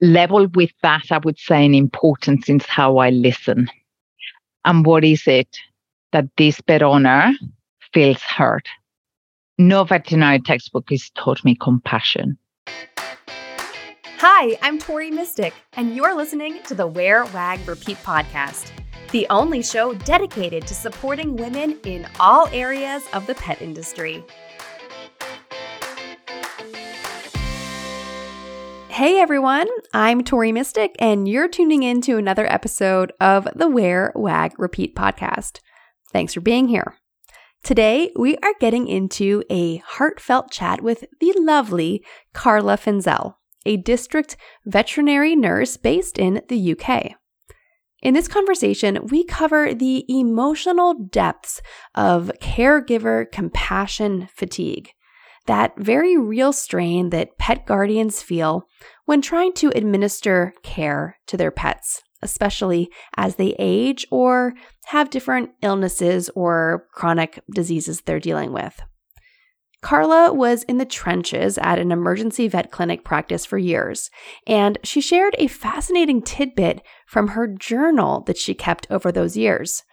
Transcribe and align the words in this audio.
level 0.00 0.46
with 0.54 0.72
that, 0.82 1.04
I 1.10 1.18
would 1.18 1.38
say, 1.38 1.64
in 1.64 1.74
importance 1.74 2.48
is 2.48 2.66
how 2.66 2.98
I 2.98 3.10
listen. 3.10 3.68
And 4.64 4.84
what 4.84 5.04
is 5.04 5.26
it 5.26 5.56
that 6.12 6.26
this 6.36 6.60
pet 6.60 6.82
owner 6.82 7.32
feels 7.92 8.20
hurt? 8.22 8.68
No 9.58 9.84
veterinary 9.84 10.40
textbook 10.40 10.90
has 10.90 11.10
taught 11.10 11.44
me 11.44 11.54
compassion. 11.54 12.36
Hi, 14.18 14.58
I'm 14.62 14.78
Tori 14.78 15.10
Mistick, 15.10 15.52
and 15.74 15.94
you're 15.94 16.16
listening 16.16 16.62
to 16.64 16.74
the 16.74 16.86
Wear, 16.86 17.24
Wag, 17.26 17.66
Repeat 17.68 17.98
podcast, 17.98 18.70
the 19.12 19.26
only 19.28 19.62
show 19.62 19.94
dedicated 19.94 20.66
to 20.66 20.74
supporting 20.74 21.36
women 21.36 21.78
in 21.84 22.06
all 22.18 22.48
areas 22.48 23.04
of 23.12 23.26
the 23.26 23.34
pet 23.34 23.62
industry. 23.62 24.24
Hey 28.96 29.20
everyone, 29.20 29.68
I'm 29.92 30.24
Tori 30.24 30.52
Mistick, 30.52 30.94
and 30.98 31.28
you're 31.28 31.48
tuning 31.50 31.82
in 31.82 32.00
to 32.00 32.16
another 32.16 32.50
episode 32.50 33.12
of 33.20 33.46
the 33.54 33.68
Wear, 33.68 34.10
Wag, 34.14 34.58
Repeat 34.58 34.96
podcast. 34.96 35.60
Thanks 36.10 36.32
for 36.32 36.40
being 36.40 36.68
here. 36.68 36.96
Today, 37.62 38.10
we 38.16 38.38
are 38.38 38.54
getting 38.58 38.88
into 38.88 39.44
a 39.50 39.82
heartfelt 39.86 40.50
chat 40.50 40.80
with 40.80 41.04
the 41.20 41.34
lovely 41.36 42.02
Carla 42.32 42.78
Finzel, 42.78 43.34
a 43.66 43.76
district 43.76 44.38
veterinary 44.64 45.36
nurse 45.36 45.76
based 45.76 46.18
in 46.18 46.40
the 46.48 46.72
UK. 46.72 47.16
In 48.00 48.14
this 48.14 48.28
conversation, 48.28 49.08
we 49.08 49.24
cover 49.24 49.74
the 49.74 50.06
emotional 50.08 50.94
depths 50.94 51.60
of 51.94 52.32
caregiver 52.40 53.30
compassion 53.30 54.30
fatigue 54.34 54.92
that 55.46 55.76
very 55.76 56.16
real 56.16 56.52
strain 56.52 57.10
that 57.10 57.38
pet 57.38 57.66
guardians 57.66 58.22
feel 58.22 58.68
when 59.04 59.22
trying 59.22 59.52
to 59.54 59.72
administer 59.74 60.52
care 60.62 61.16
to 61.26 61.36
their 61.36 61.50
pets, 61.50 62.02
especially 62.22 62.90
as 63.16 63.36
they 63.36 63.54
age 63.58 64.06
or 64.10 64.54
have 64.86 65.10
different 65.10 65.50
illnesses 65.62 66.28
or 66.34 66.86
chronic 66.92 67.42
diseases 67.54 68.02
they're 68.02 68.20
dealing 68.20 68.52
with. 68.52 68.80
Carla 69.82 70.32
was 70.32 70.64
in 70.64 70.78
the 70.78 70.84
trenches 70.84 71.58
at 71.58 71.78
an 71.78 71.92
emergency 71.92 72.48
vet 72.48 72.72
clinic 72.72 73.04
practice 73.04 73.44
for 73.44 73.58
years, 73.58 74.10
and 74.46 74.78
she 74.82 75.00
shared 75.00 75.36
a 75.38 75.46
fascinating 75.46 76.22
tidbit 76.22 76.82
from 77.06 77.28
her 77.28 77.46
journal 77.46 78.22
that 78.22 78.38
she 78.38 78.54
kept 78.54 78.86
over 78.90 79.12
those 79.12 79.36
years. 79.36 79.84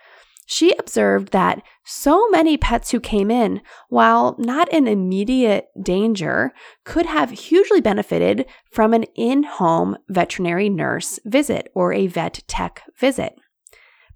She 0.46 0.76
observed 0.78 1.32
that 1.32 1.62
so 1.86 2.28
many 2.30 2.58
pets 2.58 2.92
who 2.92 3.00
came 3.00 3.32
in, 3.32 3.62
while 3.90 4.36
not 4.38 4.72
in 4.72 4.88
immediate 4.88 5.68
danger, 5.82 6.54
could 6.84 7.06
have 7.06 7.32
hugely 7.32 7.82
benefited 7.82 8.46
from 8.72 8.94
an 8.94 9.04
in 9.16 9.44
home 9.44 9.98
veterinary 10.10 10.70
nurse 10.70 11.20
visit 11.26 11.70
or 11.74 11.94
a 11.94 12.08
vet 12.08 12.44
tech 12.48 12.84
visit. 13.00 13.36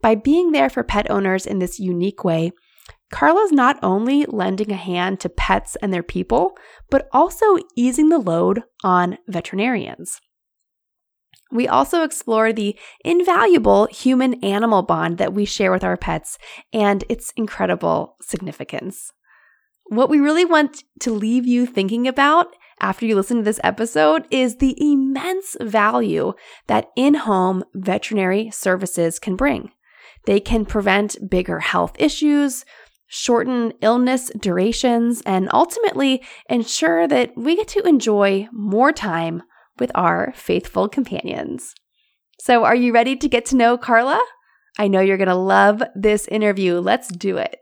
By 0.01 0.15
being 0.15 0.51
there 0.51 0.69
for 0.69 0.83
pet 0.83 1.09
owners 1.09 1.45
in 1.45 1.59
this 1.59 1.79
unique 1.79 2.23
way, 2.23 2.51
Carla's 3.11 3.51
not 3.51 3.79
only 3.81 4.25
lending 4.25 4.71
a 4.71 4.75
hand 4.75 5.19
to 5.21 5.29
pets 5.29 5.77
and 5.81 5.93
their 5.93 6.03
people, 6.03 6.57
but 6.89 7.07
also 7.11 7.57
easing 7.75 8.09
the 8.09 8.19
load 8.19 8.63
on 8.83 9.17
veterinarians. 9.27 10.19
We 11.51 11.67
also 11.67 12.03
explore 12.03 12.51
the 12.51 12.77
invaluable 13.05 13.85
human 13.87 14.43
animal 14.43 14.81
bond 14.81 15.17
that 15.17 15.33
we 15.33 15.45
share 15.45 15.71
with 15.71 15.83
our 15.83 15.97
pets 15.97 16.37
and 16.73 17.03
its 17.09 17.31
incredible 17.35 18.15
significance. 18.21 19.11
What 19.85 20.09
we 20.09 20.19
really 20.19 20.45
want 20.45 20.83
to 21.01 21.11
leave 21.11 21.47
you 21.47 21.65
thinking 21.65 22.07
about 22.07 22.47
after 22.79 23.05
you 23.05 23.15
listen 23.15 23.37
to 23.37 23.43
this 23.43 23.59
episode 23.63 24.25
is 24.29 24.57
the 24.57 24.75
immense 24.79 25.55
value 25.61 26.33
that 26.67 26.89
in 26.95 27.13
home 27.15 27.63
veterinary 27.73 28.51
services 28.51 29.17
can 29.17 29.35
bring. 29.35 29.71
They 30.25 30.39
can 30.39 30.65
prevent 30.65 31.29
bigger 31.29 31.59
health 31.59 31.95
issues, 31.97 32.65
shorten 33.07 33.71
illness 33.81 34.29
durations, 34.37 35.21
and 35.25 35.49
ultimately 35.53 36.21
ensure 36.49 37.07
that 37.07 37.31
we 37.37 37.55
get 37.55 37.69
to 37.69 37.87
enjoy 37.87 38.47
more 38.51 38.91
time 38.91 39.41
with 39.79 39.91
our 39.95 40.33
faithful 40.35 40.89
companions. 40.89 41.73
So, 42.39 42.63
are 42.63 42.75
you 42.75 42.93
ready 42.93 43.15
to 43.15 43.29
get 43.29 43.45
to 43.47 43.55
know 43.55 43.77
Carla? 43.77 44.21
I 44.77 44.87
know 44.87 45.01
you're 45.01 45.17
going 45.17 45.27
to 45.27 45.35
love 45.35 45.81
this 45.95 46.27
interview. 46.27 46.79
Let's 46.79 47.07
do 47.07 47.37
it. 47.37 47.57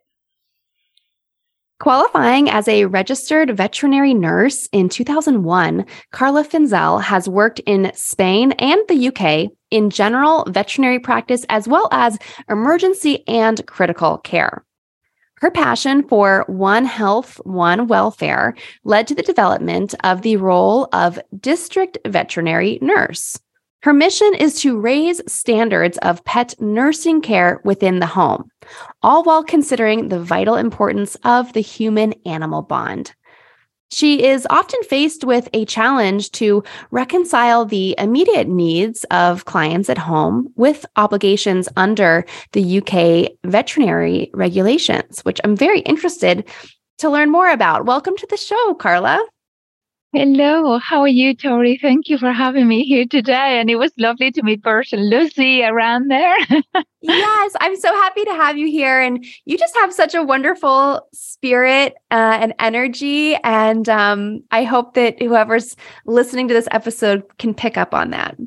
Qualifying 1.79 2.49
as 2.49 2.69
a 2.69 2.85
registered 2.85 3.55
veterinary 3.55 4.13
nurse 4.13 4.67
in 4.71 4.87
2001, 4.87 5.85
Carla 6.11 6.43
Finzel 6.45 7.01
has 7.01 7.27
worked 7.27 7.59
in 7.65 7.91
Spain 7.93 8.53
and 8.53 8.81
the 8.87 9.09
UK 9.09 9.51
in 9.71 9.89
general 9.89 10.45
veterinary 10.47 10.99
practice 10.99 11.45
as 11.49 11.67
well 11.67 11.89
as 11.91 12.17
emergency 12.49 13.27
and 13.27 13.65
critical 13.67 14.17
care. 14.19 14.65
Her 15.39 15.51
passion 15.51 16.07
for 16.07 16.45
One 16.47 16.85
Health, 16.85 17.41
One 17.43 17.87
Welfare 17.87 18.55
led 18.85 19.07
to 19.07 19.15
the 19.15 19.21
development 19.21 19.93
of 20.03 20.21
the 20.21 20.37
role 20.37 20.87
of 20.93 21.19
district 21.39 21.97
veterinary 22.07 22.79
nurse. 22.81 23.37
Her 23.83 23.93
mission 23.93 24.33
is 24.33 24.61
to 24.61 24.79
raise 24.79 25.21
standards 25.31 25.97
of 25.99 26.23
pet 26.23 26.55
nursing 26.59 27.21
care 27.21 27.61
within 27.63 27.99
the 27.99 28.07
home, 28.07 28.49
all 29.03 29.23
while 29.23 29.43
considering 29.43 30.07
the 30.07 30.19
vital 30.19 30.55
importance 30.55 31.15
of 31.23 31.53
the 31.53 31.61
human 31.61 32.13
animal 32.25 32.61
bond. 32.61 33.13
She 33.91 34.23
is 34.23 34.47
often 34.49 34.81
faced 34.83 35.23
with 35.23 35.47
a 35.53 35.63
challenge 35.65 36.31
to 36.31 36.63
reconcile 36.91 37.65
the 37.65 37.95
immediate 37.97 38.47
needs 38.47 39.03
of 39.05 39.45
clients 39.45 39.89
at 39.89 39.97
home 39.97 40.51
with 40.55 40.85
obligations 40.95 41.69
under 41.77 42.25
the 42.53 42.79
UK 42.79 43.31
veterinary 43.49 44.31
regulations, 44.33 45.21
which 45.21 45.39
I'm 45.43 45.55
very 45.55 45.81
interested 45.81 46.47
to 46.97 47.09
learn 47.09 47.31
more 47.31 47.49
about. 47.49 47.85
Welcome 47.85 48.17
to 48.17 48.27
the 48.29 48.37
show, 48.37 48.73
Carla. 48.73 49.23
Hello, 50.17 50.79
how 50.79 51.01
are 51.01 51.09
you, 51.09 51.35
Tori? 51.35 51.77
Thank 51.77 52.07
you 52.07 52.17
for 52.17 52.31
having 52.31 52.69
me 52.69 52.85
here 52.85 53.05
today. 53.05 53.59
And 53.59 53.69
it 53.69 53.75
was 53.75 53.91
lovely 53.97 54.31
to 54.31 54.43
meet 54.43 54.63
person 54.63 55.09
Lucy 55.09 55.61
around 55.61 56.09
there. 56.09 56.37
yes, 57.01 57.51
I'm 57.59 57.75
so 57.75 57.93
happy 57.93 58.23
to 58.23 58.31
have 58.31 58.57
you 58.57 58.67
here. 58.67 59.01
And 59.01 59.25
you 59.43 59.57
just 59.57 59.75
have 59.75 59.93
such 59.93 60.15
a 60.15 60.23
wonderful 60.23 61.05
spirit 61.11 61.95
uh, 62.11 62.37
and 62.39 62.53
energy. 62.59 63.35
And 63.43 63.89
um, 63.89 64.41
I 64.51 64.63
hope 64.63 64.93
that 64.93 65.21
whoever's 65.21 65.75
listening 66.05 66.47
to 66.47 66.53
this 66.53 66.69
episode 66.71 67.23
can 67.37 67.53
pick 67.53 67.77
up 67.77 67.93
on 67.93 68.11
that. 68.11 68.37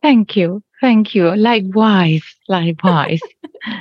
Thank 0.00 0.34
you. 0.34 0.62
Thank 0.80 1.14
you. 1.14 1.36
Likewise. 1.36 2.24
Likewise. 2.48 3.20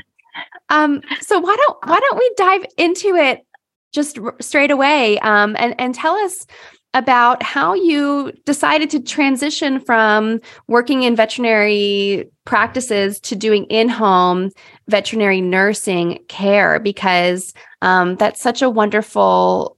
um, 0.69 1.01
so 1.21 1.39
why 1.39 1.55
don't 1.55 1.77
why 1.85 1.97
don't 1.97 2.17
we 2.17 2.29
dive 2.35 2.65
into 2.77 3.15
it 3.15 3.45
just 3.93 4.19
straight 4.41 4.69
away 4.69 5.17
um, 5.19 5.55
and 5.57 5.73
and 5.79 5.95
tell 5.95 6.15
us 6.15 6.45
about 6.93 7.43
how 7.43 7.73
you 7.73 8.31
decided 8.45 8.89
to 8.89 8.99
transition 8.99 9.79
from 9.79 10.41
working 10.67 11.03
in 11.03 11.15
veterinary 11.15 12.29
practices 12.45 13.19
to 13.19 13.35
doing 13.35 13.65
in-home 13.65 14.49
veterinary 14.87 15.39
nursing 15.39 16.17
care 16.27 16.79
because 16.79 17.53
um, 17.83 18.15
that's 18.15 18.41
such 18.41 18.61
a 18.61 18.69
wonderful 18.69 19.77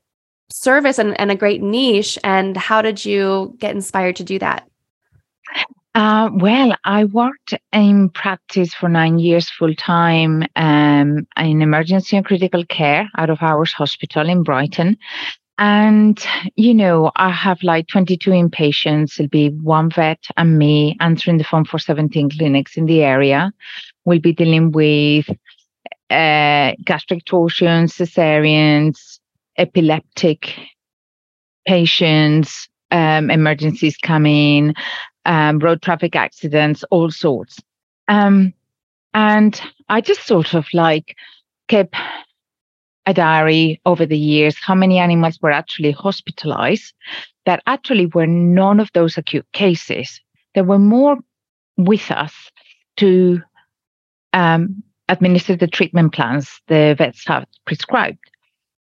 service 0.50 0.98
and, 0.98 1.20
and, 1.20 1.32
a 1.32 1.36
great 1.36 1.62
niche 1.62 2.18
and 2.24 2.58
how 2.58 2.82
did 2.82 3.04
you 3.06 3.56
get 3.58 3.76
inspired 3.76 4.16
to 4.16 4.24
do 4.24 4.38
that 4.40 4.68
uh, 5.94 6.30
well, 6.36 6.74
I 6.86 7.04
worked 7.04 7.54
in 7.74 8.10
practice 8.10 8.74
for 8.74 8.88
nine 8.88 9.20
years 9.20 9.50
full 9.50 9.76
time 9.76 10.46
um, 10.56 11.28
in 11.36 11.62
emergency 11.62 12.16
and 12.16 12.26
critical 12.26 12.64
care 12.66 13.10
out 13.18 13.30
of 13.30 13.42
Hours 13.42 13.74
Hospital 13.74 14.30
in 14.30 14.42
Brighton. 14.44 14.98
And, 15.62 16.20
you 16.56 16.74
know, 16.74 17.12
I 17.18 17.30
have 17.30 17.62
like 17.62 17.88
22 17.88 18.32
inpatients. 18.32 19.20
It'll 19.20 19.28
be 19.28 19.50
one 19.50 19.92
vet 19.92 20.18
and 20.36 20.58
me 20.58 20.98
answering 21.00 21.38
the 21.38 21.44
phone 21.44 21.66
for 21.66 21.78
17 21.78 22.32
clinics 22.32 22.78
in 22.78 22.88
the 22.88 23.04
area. 23.04 23.54
We'll 24.04 24.18
be 24.18 24.34
dealing 24.34 24.72
with 24.72 25.30
uh, 26.10 26.72
gastric 26.84 27.26
torsions, 27.26 27.94
cesareans, 27.94 29.20
epileptic 29.56 30.56
patients, 31.68 32.68
um, 32.90 33.30
emergencies 33.30 33.98
coming, 33.98 34.74
um, 35.26 35.60
road 35.60 35.84
traffic 35.84 36.16
accidents, 36.16 36.84
all 36.90 37.12
sorts. 37.12 37.60
Um, 38.08 38.56
and 39.14 39.62
I 39.90 40.02
just 40.02 40.26
sort 40.26 40.56
of 40.56 40.66
like 40.74 41.16
kept 41.68 41.94
a 43.12 43.14
diary 43.14 43.80
over 43.86 44.06
the 44.06 44.18
years 44.18 44.56
how 44.68 44.76
many 44.76 44.98
animals 44.98 45.38
were 45.42 45.52
actually 45.52 45.92
hospitalized 45.92 46.94
that 47.46 47.62
actually 47.66 48.08
were 48.08 48.28
none 48.28 48.80
of 48.80 48.90
those 48.94 49.18
acute 49.18 49.48
cases. 49.54 50.22
There 50.56 50.64
were 50.64 50.80
more 50.80 51.18
with 51.78 52.10
us 52.12 52.34
to 52.98 53.42
um, 54.34 54.84
administer 55.08 55.56
the 55.56 55.68
treatment 55.68 56.14
plans 56.14 56.50
the 56.68 56.96
vets 56.98 57.24
have 57.28 57.46
prescribed 57.66 58.20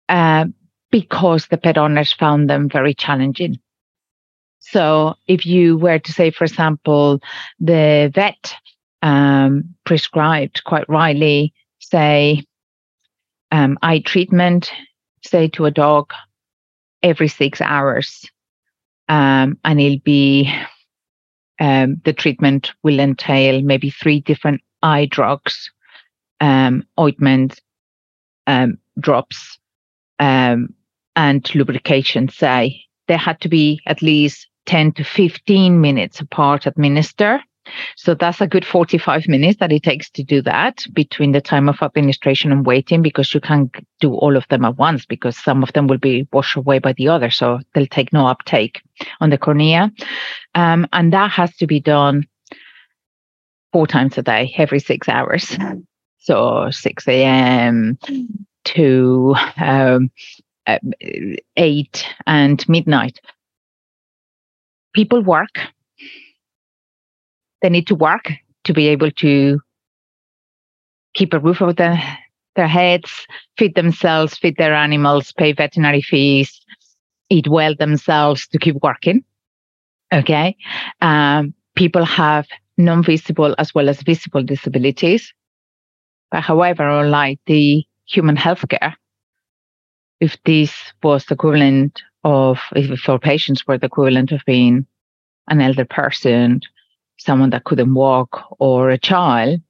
uh, 0.10 0.46
because 0.92 1.48
the 1.48 1.58
pet 1.58 1.78
owners 1.78 2.14
found 2.14 2.50
them 2.50 2.70
very 2.70 2.94
challenging. 2.94 3.60
So 4.60 5.16
if 5.28 5.46
you 5.46 5.78
were 5.78 6.00
to 6.00 6.12
say, 6.12 6.32
for 6.32 6.46
example, 6.46 7.20
the 7.60 8.12
vet 8.14 8.56
um, 9.02 9.76
prescribed 9.86 10.64
quite 10.64 10.88
rightly, 10.88 11.54
say, 11.80 12.44
um, 13.54 13.78
eye 13.84 14.00
treatment, 14.00 14.72
say 15.24 15.48
to 15.50 15.66
a 15.66 15.72
dog 15.72 16.12
every 17.04 17.28
six 17.28 17.62
hours, 17.62 18.26
um, 19.08 19.60
and 19.64 19.80
it'll 19.80 20.00
be 20.00 20.52
um, 21.60 22.02
the 22.04 22.14
treatment 22.14 22.72
will 22.82 23.00
entail 23.00 23.62
maybe 23.62 23.92
three 23.92 24.22
different 24.22 24.62
eye 24.82 25.06
drugs, 25.06 25.72
um, 26.42 26.84
ointment, 27.00 27.62
um, 28.48 28.80
drops, 29.00 29.60
um, 30.18 30.74
and 31.16 31.54
lubrication. 31.54 32.30
Say 32.30 32.82
there 33.08 33.20
had 33.20 33.40
to 33.42 33.50
be 33.50 33.82
at 33.86 34.02
least 34.02 34.48
10 34.66 34.94
to 34.94 35.04
15 35.04 35.80
minutes 35.80 36.20
apart 36.20 36.66
administer. 36.66 37.40
So 37.96 38.14
that's 38.14 38.42
a 38.42 38.48
good 38.48 38.66
45 38.66 39.28
minutes 39.28 39.60
that 39.60 39.72
it 39.72 39.84
takes 39.84 40.10
to 40.12 40.24
do 40.24 40.42
that 40.42 40.84
between 40.94 41.32
the 41.32 41.42
time 41.42 41.70
of 41.70 41.82
administration 41.82 42.52
and 42.52 42.66
waiting 42.66 43.02
because 43.02 43.34
you 43.34 43.40
can't 43.40 43.74
do 44.00 44.14
all 44.14 44.36
of 44.36 44.48
them 44.50 44.66
at 44.66 44.78
once 44.78 45.06
because 45.06 45.38
some 45.38 45.64
of 45.64 45.74
them 45.74 45.88
will 45.88 45.98
be 45.98 46.28
washed 46.32 46.58
away 46.58 46.80
by 46.80 46.94
the 46.94 47.08
other. 47.08 47.30
So 47.30 47.60
they'll 47.74 47.88
take 47.88 48.14
no 48.14 48.28
uptake 48.28 48.82
on 49.22 49.30
the 49.30 49.38
cornea. 49.38 49.92
Um, 50.56 50.88
and 50.94 51.14
that 51.14 51.32
has 51.32 51.56
to 51.58 51.68
be 51.68 51.80
done 51.80 52.28
four 53.72 53.88
times 53.88 54.18
a 54.18 54.22
day, 54.22 54.54
every 54.58 54.80
six 54.80 55.10
hours. 55.10 55.58
So 56.20 56.70
6 56.72 57.08
a.m. 57.10 57.98
to 58.64 59.36
um, 59.58 60.10
uh, 60.66 60.80
8 61.58 62.06
and 62.26 62.70
midnight 62.70 63.20
people 64.94 65.22
work. 65.22 65.60
They 67.64 67.70
need 67.70 67.88
to 67.88 67.96
work 67.96 68.30
to 68.66 68.74
be 68.74 68.90
able 68.90 69.10
to 69.12 69.60
keep 71.14 71.34
a 71.34 71.40
roof 71.40 71.62
over 71.62 71.74
their, 71.74 72.00
their 72.56 72.68
heads, 72.68 73.26
feed 73.58 73.74
themselves, 73.76 74.38
feed 74.38 74.58
their 74.58 74.76
animals, 74.76 75.32
pay 75.32 75.54
veterinary 75.54 76.02
fees, 76.02 76.62
eat 77.30 77.48
well 77.48 77.74
themselves 77.74 78.48
to 78.50 78.60
keep 78.60 78.76
working. 78.84 79.24
Okay. 80.14 80.58
Um, 81.02 81.54
people 81.76 82.04
have 82.04 82.46
non 82.78 83.02
visible 83.02 83.56
as 83.58 83.74
well 83.74 83.88
as 83.90 84.02
visible 84.02 84.44
disabilities. 84.44 85.34
But 86.32 86.42
however, 86.42 86.88
unlike 86.90 87.40
the 87.46 87.86
human 88.06 88.36
healthcare, 88.36 88.94
if 90.20 90.38
this 90.46 90.74
was 91.02 91.26
the 91.26 91.36
equivalent 91.36 92.02
of 92.26 92.60
if 92.76 93.08
our 93.08 93.20
patients 93.20 93.66
were 93.66 93.78
the 93.78 93.86
equivalent 93.86 94.32
of 94.32 94.42
being 94.46 94.86
an 95.48 95.62
elder 95.62 95.86
person, 95.86 96.62
someone 97.18 97.52
that 97.52 97.64
couldn't 97.64 97.94
walk, 97.94 98.44
or 98.60 98.90
a 98.90 98.98
child, 98.98 99.62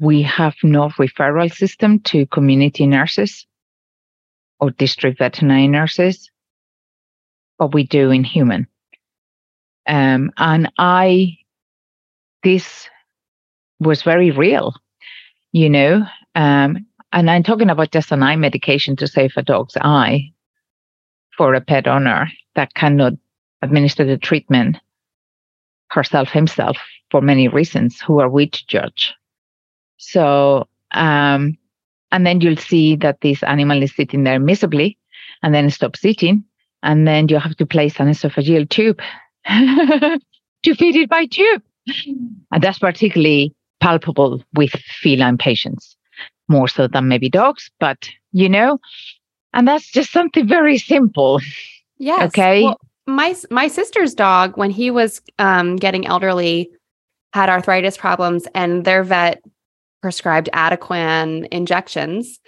we 0.00 0.22
have 0.22 0.54
no 0.62 0.88
referral 0.90 1.52
system 1.52 2.00
to 2.00 2.26
community 2.26 2.86
nurses 2.86 3.46
or 4.58 4.70
district 4.70 5.18
veterinary 5.18 5.68
nurses, 5.68 6.30
but 7.58 7.72
we 7.72 7.84
do 7.84 8.10
in 8.10 8.24
human. 8.24 8.66
Um, 9.86 10.32
and 10.38 10.72
I, 10.78 11.36
this 12.42 12.88
was 13.78 14.02
very 14.02 14.30
real, 14.30 14.74
you 15.52 15.68
know. 15.68 16.04
Um, 16.34 16.86
and 17.12 17.30
I'm 17.30 17.42
talking 17.42 17.70
about 17.70 17.92
just 17.92 18.10
an 18.10 18.22
eye 18.22 18.36
medication 18.36 18.96
to 18.96 19.06
save 19.06 19.34
a 19.36 19.42
dog's 19.42 19.76
eye 19.76 20.32
for 21.36 21.54
a 21.54 21.60
pet 21.60 21.86
owner 21.86 22.28
that 22.56 22.74
cannot 22.74 23.12
administer 23.62 24.04
the 24.04 24.18
treatment 24.18 24.78
herself 25.94 26.28
himself 26.28 26.76
for 27.10 27.20
many 27.20 27.48
reasons 27.48 28.00
who 28.00 28.20
are 28.20 28.28
we 28.28 28.48
to 28.48 28.66
judge 28.66 29.14
so 29.96 30.66
um, 30.92 31.56
and 32.12 32.26
then 32.26 32.40
you'll 32.40 32.56
see 32.56 32.96
that 32.96 33.20
this 33.20 33.42
animal 33.42 33.82
is 33.82 33.94
sitting 33.94 34.24
there 34.24 34.40
miserably 34.40 34.98
and 35.42 35.54
then 35.54 35.70
stops 35.70 36.04
eating 36.04 36.44
and 36.82 37.06
then 37.08 37.28
you 37.28 37.38
have 37.38 37.56
to 37.56 37.66
place 37.66 37.98
an 37.98 38.08
esophageal 38.08 38.68
tube 38.68 39.00
to 39.46 40.74
feed 40.74 40.96
it 40.96 41.08
by 41.08 41.26
tube 41.26 41.62
and 42.52 42.62
that's 42.62 42.78
particularly 42.78 43.54
palpable 43.80 44.42
with 44.54 44.72
feline 45.00 45.38
patients 45.38 45.96
more 46.48 46.68
so 46.68 46.86
than 46.86 47.08
maybe 47.08 47.28
dogs 47.28 47.70
but 47.78 48.08
you 48.32 48.48
know 48.48 48.78
and 49.54 49.68
that's 49.68 49.90
just 49.90 50.12
something 50.12 50.46
very 50.46 50.76
simple. 50.76 51.40
Yes. 51.98 52.26
Okay. 52.28 52.64
Well, 52.64 52.80
my 53.06 53.34
my 53.50 53.68
sister's 53.68 54.14
dog, 54.14 54.56
when 54.56 54.70
he 54.70 54.90
was 54.90 55.20
um, 55.38 55.76
getting 55.76 56.06
elderly, 56.06 56.70
had 57.32 57.48
arthritis 57.48 57.96
problems, 57.96 58.46
and 58.54 58.84
their 58.84 59.02
vet 59.02 59.42
prescribed 60.02 60.48
Adequan 60.52 61.48
injections. 61.50 62.40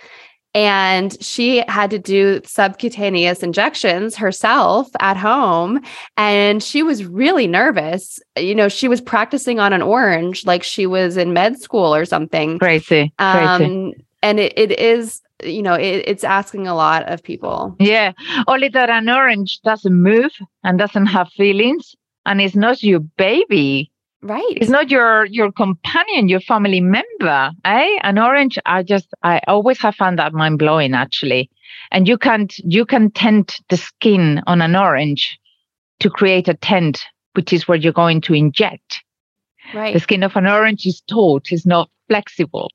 And 0.54 1.22
she 1.22 1.62
had 1.68 1.90
to 1.90 1.98
do 1.98 2.40
subcutaneous 2.46 3.42
injections 3.42 4.16
herself 4.16 4.88
at 5.00 5.18
home. 5.18 5.80
And 6.16 6.62
she 6.62 6.82
was 6.82 7.04
really 7.04 7.46
nervous. 7.46 8.18
You 8.38 8.54
know, 8.54 8.68
she 8.70 8.88
was 8.88 9.02
practicing 9.02 9.60
on 9.60 9.74
an 9.74 9.82
orange 9.82 10.46
like 10.46 10.62
she 10.62 10.86
was 10.86 11.18
in 11.18 11.34
med 11.34 11.60
school 11.60 11.94
or 11.94 12.06
something. 12.06 12.58
Crazy. 12.58 13.12
Um, 13.18 13.58
Crazy. 13.58 14.04
And 14.26 14.40
it, 14.40 14.52
it 14.56 14.72
is 14.78 15.22
you 15.44 15.62
know 15.62 15.74
it, 15.74 16.02
it's 16.06 16.24
asking 16.24 16.66
a 16.66 16.74
lot 16.74 17.02
of 17.12 17.22
people. 17.22 17.76
Yeah. 17.78 18.12
Only 18.48 18.68
that 18.70 18.90
an 18.90 19.08
orange 19.08 19.60
doesn't 19.62 19.94
move 19.94 20.32
and 20.64 20.78
doesn't 20.78 21.06
have 21.06 21.28
feelings 21.30 21.94
and 22.24 22.40
it's 22.40 22.56
not 22.56 22.82
your 22.82 23.00
baby. 23.00 23.92
Right. 24.22 24.56
It's 24.56 24.70
not 24.70 24.90
your 24.90 25.26
your 25.26 25.52
companion 25.52 26.28
your 26.28 26.40
family 26.40 26.80
member 26.80 27.52
eh? 27.64 27.98
An 28.02 28.18
orange 28.18 28.58
i 28.66 28.82
just 28.82 29.08
i 29.22 29.40
always 29.46 29.78
have 29.78 29.94
found 29.94 30.18
that 30.18 30.32
mind-blowing 30.32 30.94
actually. 30.94 31.48
And 31.92 32.08
you 32.08 32.18
can't 32.18 32.52
you 32.58 32.84
can 32.84 33.10
tint 33.12 33.60
the 33.68 33.76
skin 33.76 34.42
on 34.46 34.60
an 34.60 34.74
orange 34.74 35.38
to 36.00 36.10
create 36.10 36.48
a 36.48 36.54
tent 36.54 37.04
which 37.34 37.52
is 37.52 37.68
where 37.68 37.78
you're 37.78 37.92
going 37.92 38.22
to 38.22 38.34
inject. 38.34 39.04
Right. 39.74 39.94
The 39.94 40.00
skin 40.00 40.22
of 40.22 40.34
an 40.36 40.46
orange 40.46 40.86
is 40.86 41.02
taut 41.02 41.52
is 41.52 41.66
not 41.66 41.90
flexible. 42.08 42.70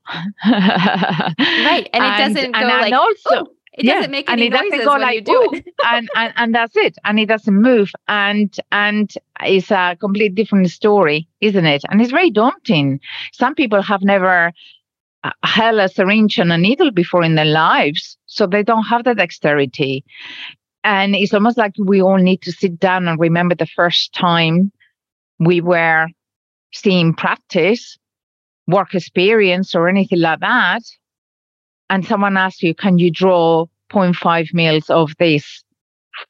right. 0.46 1.90
And 1.94 2.04
it 2.04 2.18
doesn't 2.18 2.38
and, 2.38 2.54
go 2.54 2.60
and 2.60 2.82
like, 2.82 2.94
also, 2.94 3.52
it 3.74 3.86
yeah, 3.86 3.96
doesn't 3.96 4.12
make 4.12 4.30
any 4.30 4.48
and 4.48 4.54
it 4.54 4.58
noises 4.58 4.86
go 4.86 4.92
when 4.92 5.02
like, 5.02 5.16
you 5.16 5.22
do 5.22 5.50
it. 5.54 5.66
and, 5.86 6.10
and 6.16 6.34
and 6.36 6.56
that's 6.56 6.76
it. 6.76 6.98
And 7.06 7.20
it 7.20 7.28
doesn't 7.28 7.62
move. 7.62 7.92
And 8.08 8.54
and 8.72 9.14
it's 9.42 9.72
a 9.72 9.96
complete 10.00 10.36
different 10.36 10.70
story, 10.72 11.28
isn't 11.40 11.66
it? 11.66 11.84
And 11.90 12.02
it's 12.02 12.12
very 12.12 12.32
daunting. 12.32 13.00
Some 13.32 13.56
people 13.56 13.82
have 13.82 14.02
never 14.02 14.52
uh, 15.24 15.32
held 15.44 15.80
a 15.80 15.88
syringe 15.88 16.38
and 16.38 16.52
a 16.52 16.58
needle 16.58 16.92
before 16.92 17.24
in 17.24 17.36
their 17.36 17.46
lives, 17.46 18.18
so 18.26 18.46
they 18.46 18.64
don't 18.64 18.84
have 18.84 19.06
the 19.06 19.16
dexterity. 19.16 20.04
And 20.84 21.16
it's 21.16 21.34
almost 21.34 21.58
like 21.58 21.74
we 21.78 22.02
all 22.02 22.18
need 22.18 22.42
to 22.42 22.52
sit 22.52 22.80
down 22.80 23.08
and 23.08 23.20
remember 23.20 23.56
the 23.56 23.68
first 23.68 24.14
time 24.14 24.72
we 25.40 25.62
were 25.62 26.08
seeing 26.74 27.14
practice 27.14 27.98
work 28.68 28.94
experience 28.94 29.76
or 29.76 29.88
anything 29.88 30.20
like 30.20 30.40
that, 30.40 30.84
and 31.90 32.06
someone 32.06 32.38
asks 32.38 32.64
you, 32.64 32.74
can 32.74 32.98
you 32.98 33.12
draw 33.12 33.66
0.5 33.92 34.54
mils 34.54 34.90
of 34.90 35.12
this 35.20 35.64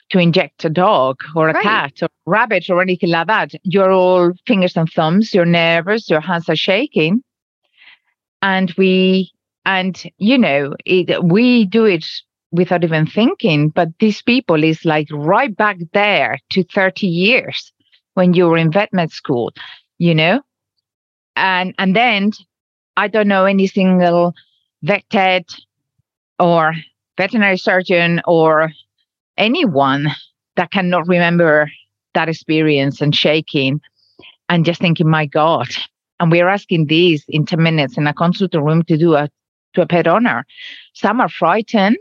to 0.10 0.20
inject 0.20 0.66
a 0.66 0.70
dog 0.70 1.18
or 1.36 1.50
a 1.50 1.54
right. 1.54 1.64
cat 1.64 1.94
or 2.02 2.06
a 2.06 2.30
rabbit 2.30 2.70
or 2.70 2.82
anything 2.82 3.10
like 3.10 3.28
that, 3.28 3.52
you're 3.64 3.92
all 3.92 4.32
fingers 4.46 4.76
and 4.76 4.92
thumbs, 4.92 5.34
you're 5.34 5.46
nervous, 5.46 6.10
your 6.10 6.22
hands 6.22 6.50
are 6.50 6.56
shaking. 6.56 7.24
And 8.42 8.74
we, 8.78 9.32
and 9.66 10.02
you 10.18 10.38
know, 10.38 10.76
it, 10.86 11.24
we 11.24 11.66
do 11.66 11.86
it 11.86 12.06
without 12.52 12.84
even 12.84 13.06
thinking, 13.06 13.70
but 13.70 13.90
these 14.00 14.22
people 14.22 14.64
is 14.64 14.84
like 14.84 15.08
right 15.12 15.56
back 15.56 15.78
there 15.94 16.40
to 16.52 16.64
30 16.64 17.08
years 17.08 17.72
when 18.14 18.34
you 18.34 18.48
were 18.48 18.58
in 18.58 18.72
vet 18.72 18.92
med 18.94 19.12
school, 19.12 19.54
you 19.98 20.14
know? 20.14 20.42
And 21.36 21.74
and 21.78 21.96
then 21.96 22.32
I 22.98 23.08
don't 23.08 23.28
know 23.28 23.46
any 23.46 23.68
single 23.68 24.34
vet 24.84 25.46
or 26.40 26.74
veterinary 27.18 27.58
surgeon 27.58 28.22
or 28.26 28.72
anyone 29.38 30.08
that 30.56 30.72
cannot 30.72 31.08
remember 31.08 31.72
that 32.14 32.30
experience 32.30 33.02
and 33.02 33.16
shaking 33.16 33.82
and 34.50 34.66
just 34.66 34.82
thinking, 34.82 35.10
my 35.10 35.26
God. 35.26 35.68
And 36.20 36.30
we're 36.30 36.50
asking 36.50 36.88
these 36.88 37.24
in 37.30 37.46
10 37.46 37.64
minutes 37.64 37.98
in 37.98 38.06
a 38.06 38.14
consulting 38.14 38.64
room 38.64 38.84
to 38.84 38.98
do 38.98 39.16
a 39.16 39.30
to 39.74 39.82
a 39.82 39.88
pet 39.88 40.08
owner. 40.08 40.46
Some 40.94 41.22
are 41.22 41.30
frightened, 41.30 41.98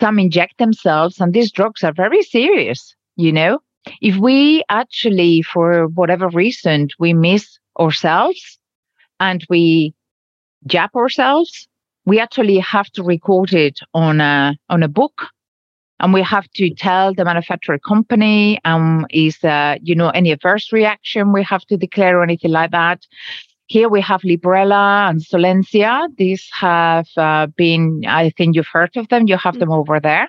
some 0.00 0.18
inject 0.18 0.58
themselves, 0.58 1.20
and 1.20 1.34
these 1.34 1.52
drugs 1.52 1.84
are 1.84 1.92
very 1.92 2.22
serious, 2.22 2.94
you 3.16 3.30
know. 3.30 3.60
If 4.00 4.16
we 4.16 4.64
actually, 4.70 5.42
for 5.42 5.88
whatever 5.88 6.28
reason, 6.28 6.88
we 6.98 7.12
miss 7.12 7.58
ourselves 7.78 8.58
and 9.20 9.44
we 9.48 9.94
jab 10.66 10.90
ourselves, 10.96 11.68
we 12.06 12.18
actually 12.18 12.58
have 12.58 12.90
to 12.90 13.02
record 13.02 13.52
it 13.52 13.80
on 13.92 14.20
a 14.20 14.56
on 14.68 14.82
a 14.82 14.88
book 14.88 15.26
and 16.00 16.12
we 16.12 16.22
have 16.22 16.50
to 16.50 16.74
tell 16.74 17.14
the 17.14 17.24
manufacturer 17.24 17.78
company 17.78 18.60
um 18.64 19.06
is 19.10 19.42
uh, 19.44 19.76
you 19.80 19.94
know 19.94 20.10
any 20.10 20.32
adverse 20.32 20.72
reaction 20.72 21.32
we 21.32 21.42
have 21.42 21.64
to 21.66 21.76
declare 21.76 22.18
or 22.18 22.22
anything 22.22 22.50
like 22.50 22.72
that 22.72 23.00
here 23.66 23.88
we 23.88 24.00
have 24.00 24.22
Librela 24.22 25.08
and 25.08 25.20
Solensia. 25.20 26.08
These 26.16 26.48
have 26.52 27.08
uh, 27.16 27.46
been, 27.56 28.04
I 28.06 28.30
think 28.30 28.54
you've 28.54 28.66
heard 28.66 28.96
of 28.96 29.08
them. 29.08 29.26
You 29.26 29.36
have 29.36 29.54
mm-hmm. 29.54 29.60
them 29.60 29.72
over 29.72 30.00
there. 30.00 30.28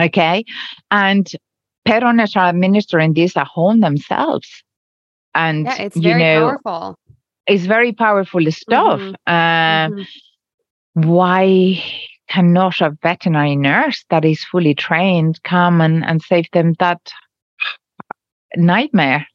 Okay. 0.00 0.44
And 0.90 1.30
pet 1.84 2.02
owners 2.02 2.36
are 2.36 2.48
administering 2.48 3.14
this 3.14 3.36
at 3.36 3.46
home 3.46 3.80
themselves. 3.80 4.63
And 5.34 5.66
yeah, 5.66 5.82
it's 5.82 5.96
very 5.96 6.22
know, 6.22 6.40
powerful. 6.40 6.98
It's 7.46 7.66
very 7.66 7.92
powerful 7.92 8.50
stuff. 8.50 9.00
Mm-hmm. 9.00 9.14
Uh, 9.26 9.88
mm-hmm. 9.88 11.10
Why 11.10 11.82
cannot 12.28 12.80
a 12.80 12.96
veterinary 13.02 13.56
nurse 13.56 14.04
that 14.10 14.24
is 14.24 14.44
fully 14.44 14.74
trained 14.74 15.42
come 15.42 15.80
and, 15.80 16.04
and 16.04 16.22
save 16.22 16.50
them 16.52 16.74
that 16.78 17.12
nightmare? 18.56 19.26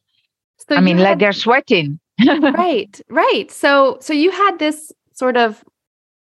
So 0.68 0.76
I 0.76 0.80
mean, 0.80 0.98
had, 0.98 1.04
like 1.04 1.18
they're 1.18 1.32
sweating. 1.32 2.00
right, 2.26 3.00
right. 3.08 3.50
So, 3.50 3.98
so 4.00 4.12
you 4.12 4.30
had 4.30 4.58
this 4.58 4.92
sort 5.14 5.36
of 5.36 5.64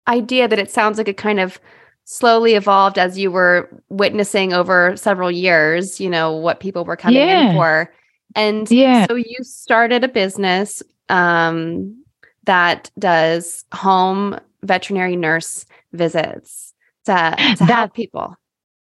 idea 0.07 0.47
that 0.47 0.59
it 0.59 0.71
sounds 0.71 0.97
like 0.97 1.07
it 1.07 1.17
kind 1.17 1.39
of 1.39 1.59
slowly 2.05 2.53
evolved 2.53 2.97
as 2.97 3.17
you 3.17 3.31
were 3.31 3.69
witnessing 3.89 4.53
over 4.53 4.95
several 4.95 5.31
years. 5.31 5.99
You 5.99 6.09
know 6.09 6.33
what 6.33 6.59
people 6.59 6.85
were 6.85 6.95
coming 6.95 7.19
yeah. 7.19 7.49
in 7.49 7.55
for, 7.55 7.91
and 8.33 8.69
yeah. 8.71 9.05
so 9.07 9.15
you 9.15 9.37
started 9.41 10.03
a 10.03 10.07
business 10.07 10.81
um, 11.09 12.03
that 12.45 12.89
does 12.97 13.65
home 13.73 14.39
veterinary 14.63 15.15
nurse 15.15 15.65
visits 15.93 16.73
to, 17.05 17.11
to 17.13 17.65
that, 17.65 17.69
help 17.69 17.93
people. 17.93 18.35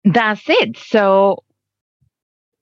That's 0.04 0.42
it. 0.48 0.76
So 0.78 1.42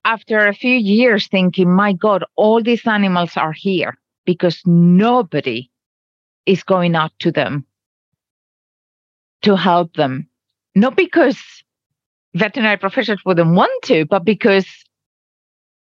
after 0.05 0.47
a 0.47 0.55
few 0.55 0.75
years 0.75 1.27
thinking, 1.29 1.71
my 1.71 1.93
God, 1.93 2.25
all 2.37 2.63
these 2.63 2.87
animals 2.87 3.37
are 3.37 3.53
here 3.53 3.97
because 4.25 4.61
nobody 4.65 5.71
is 6.47 6.63
going 6.63 6.95
out 6.95 7.13
to 7.21 7.31
them 7.31 7.65
to 9.43 9.57
help 9.57 9.95
them. 9.95 10.27
Not 10.75 10.97
because 10.97 11.39
veterinary 12.35 12.77
professionals 12.77 13.25
wouldn't 13.25 13.55
want 13.55 13.83
to, 13.85 14.05
but 14.07 14.25
because 14.25 14.67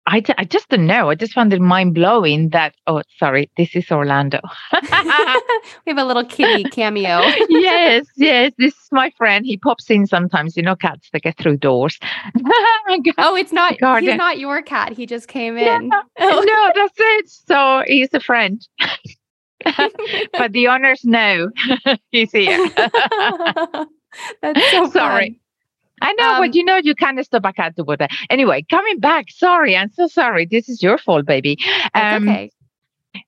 I, 0.08 0.22
I 0.38 0.44
just 0.44 0.68
don't 0.68 0.86
know. 0.86 1.10
I 1.10 1.16
just 1.16 1.32
found 1.32 1.52
it 1.52 1.60
mind 1.60 1.94
blowing 1.94 2.50
that, 2.50 2.76
oh, 2.86 3.02
sorry, 3.18 3.50
this 3.56 3.74
is 3.74 3.90
Orlando. 3.90 4.40
we 4.72 4.78
have 5.88 5.98
a 5.98 6.04
little 6.04 6.24
kitty 6.24 6.62
cameo. 6.64 7.20
yes, 7.48 8.06
yes. 8.16 8.52
This 8.56 8.74
is 8.74 8.88
my 8.92 9.10
friend. 9.18 9.44
He 9.44 9.56
pops 9.56 9.90
in 9.90 10.06
sometimes. 10.06 10.56
You 10.56 10.62
know, 10.62 10.76
cats 10.76 11.08
that 11.12 11.22
get 11.22 11.36
through 11.38 11.56
doors. 11.56 11.98
oh, 13.18 13.36
it's 13.36 13.52
not, 13.52 13.72
he's 14.00 14.16
not 14.16 14.38
your 14.38 14.62
cat. 14.62 14.92
He 14.92 15.06
just 15.06 15.26
came 15.26 15.56
in. 15.56 15.88
No, 15.88 16.02
oh. 16.20 16.44
no 16.46 16.72
that's 16.74 16.94
it. 16.96 17.28
So 17.28 17.82
he's 17.86 18.14
a 18.14 18.20
friend. 18.20 18.64
but 20.32 20.52
the 20.52 20.68
owners 20.68 21.04
know 21.04 21.50
he's 22.10 22.30
here. 22.30 22.68
that's 24.40 24.70
so 24.70 24.88
sorry. 24.90 25.30
Fun. 25.30 25.40
I 26.02 26.12
know, 26.14 26.34
um, 26.34 26.42
but 26.42 26.54
you 26.54 26.64
know, 26.64 26.76
you 26.76 26.94
can't 26.94 27.24
stop 27.24 27.42
back 27.42 27.58
at 27.58 27.76
the 27.76 27.84
water. 27.84 28.08
Anyway, 28.28 28.64
coming 28.68 28.98
back. 28.98 29.26
Sorry, 29.30 29.76
I'm 29.76 29.90
so 29.92 30.06
sorry. 30.06 30.46
This 30.46 30.68
is 30.68 30.82
your 30.82 30.98
fault, 30.98 31.26
baby. 31.26 31.58
Um, 31.94 32.28
okay. 32.28 32.50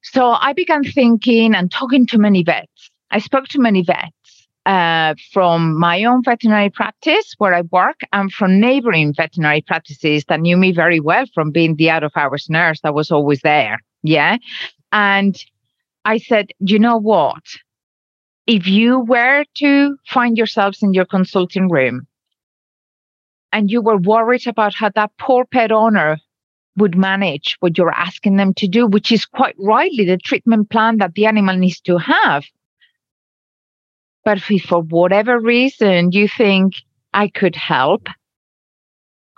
So 0.02 0.32
I 0.32 0.52
began 0.52 0.84
thinking 0.84 1.54
and 1.54 1.70
talking 1.70 2.06
to 2.08 2.18
many 2.18 2.42
vets. 2.42 2.90
I 3.10 3.18
spoke 3.20 3.48
to 3.48 3.58
many 3.58 3.82
vets 3.82 4.48
uh, 4.66 5.14
from 5.32 5.78
my 5.78 6.04
own 6.04 6.22
veterinary 6.22 6.68
practice 6.68 7.34
where 7.38 7.54
I 7.54 7.62
work 7.72 8.00
and 8.12 8.30
from 8.30 8.60
neighboring 8.60 9.14
veterinary 9.14 9.62
practices 9.62 10.24
that 10.28 10.40
knew 10.40 10.58
me 10.58 10.72
very 10.72 11.00
well 11.00 11.24
from 11.34 11.50
being 11.50 11.76
the 11.76 11.88
out 11.88 12.04
of 12.04 12.12
hours 12.16 12.50
nurse 12.50 12.80
that 12.82 12.94
was 12.94 13.10
always 13.10 13.40
there. 13.40 13.78
Yeah. 14.02 14.36
And 14.92 15.42
I 16.04 16.18
said, 16.18 16.50
you 16.58 16.78
know 16.78 16.98
what? 16.98 17.42
If 18.46 18.66
you 18.66 19.00
were 19.00 19.44
to 19.56 19.96
find 20.06 20.36
yourselves 20.36 20.82
in 20.82 20.92
your 20.94 21.04
consulting 21.06 21.70
room 21.70 22.06
and 23.52 23.70
you 23.70 23.80
were 23.80 23.96
worried 23.96 24.46
about 24.46 24.74
how 24.74 24.90
that 24.94 25.10
poor 25.18 25.44
pet 25.44 25.72
owner 25.72 26.18
would 26.76 26.96
manage 26.96 27.56
what 27.60 27.76
you're 27.76 27.92
asking 27.92 28.36
them 28.36 28.54
to 28.54 28.68
do, 28.68 28.86
which 28.86 29.10
is 29.10 29.24
quite 29.26 29.56
rightly 29.58 30.04
the 30.04 30.16
treatment 30.16 30.70
plan 30.70 30.98
that 30.98 31.14
the 31.14 31.26
animal 31.26 31.56
needs 31.56 31.80
to 31.80 31.98
have. 31.98 32.44
But 34.24 34.38
if 34.50 34.62
for 34.64 34.82
whatever 34.82 35.40
reason 35.40 36.12
you 36.12 36.28
think 36.28 36.74
I 37.12 37.28
could 37.28 37.56
help, 37.56 38.08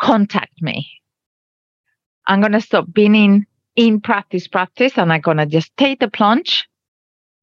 contact 0.01 0.61
me. 0.61 0.89
I'm 2.27 2.41
going 2.41 2.53
to 2.53 2.61
stop 2.61 2.87
being 2.93 3.15
in, 3.15 3.47
in 3.77 4.01
practice, 4.01 4.49
practice, 4.49 4.97
and 4.97 5.13
I'm 5.13 5.21
going 5.21 5.39
to 5.39 5.47
just 5.47 5.75
take 5.77 6.01
the 6.01 6.09
plunge. 6.09 6.69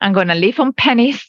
I'm 0.01 0.13
going 0.13 0.27
to 0.27 0.35
live 0.35 0.59
on 0.59 0.73
pennies 0.73 1.25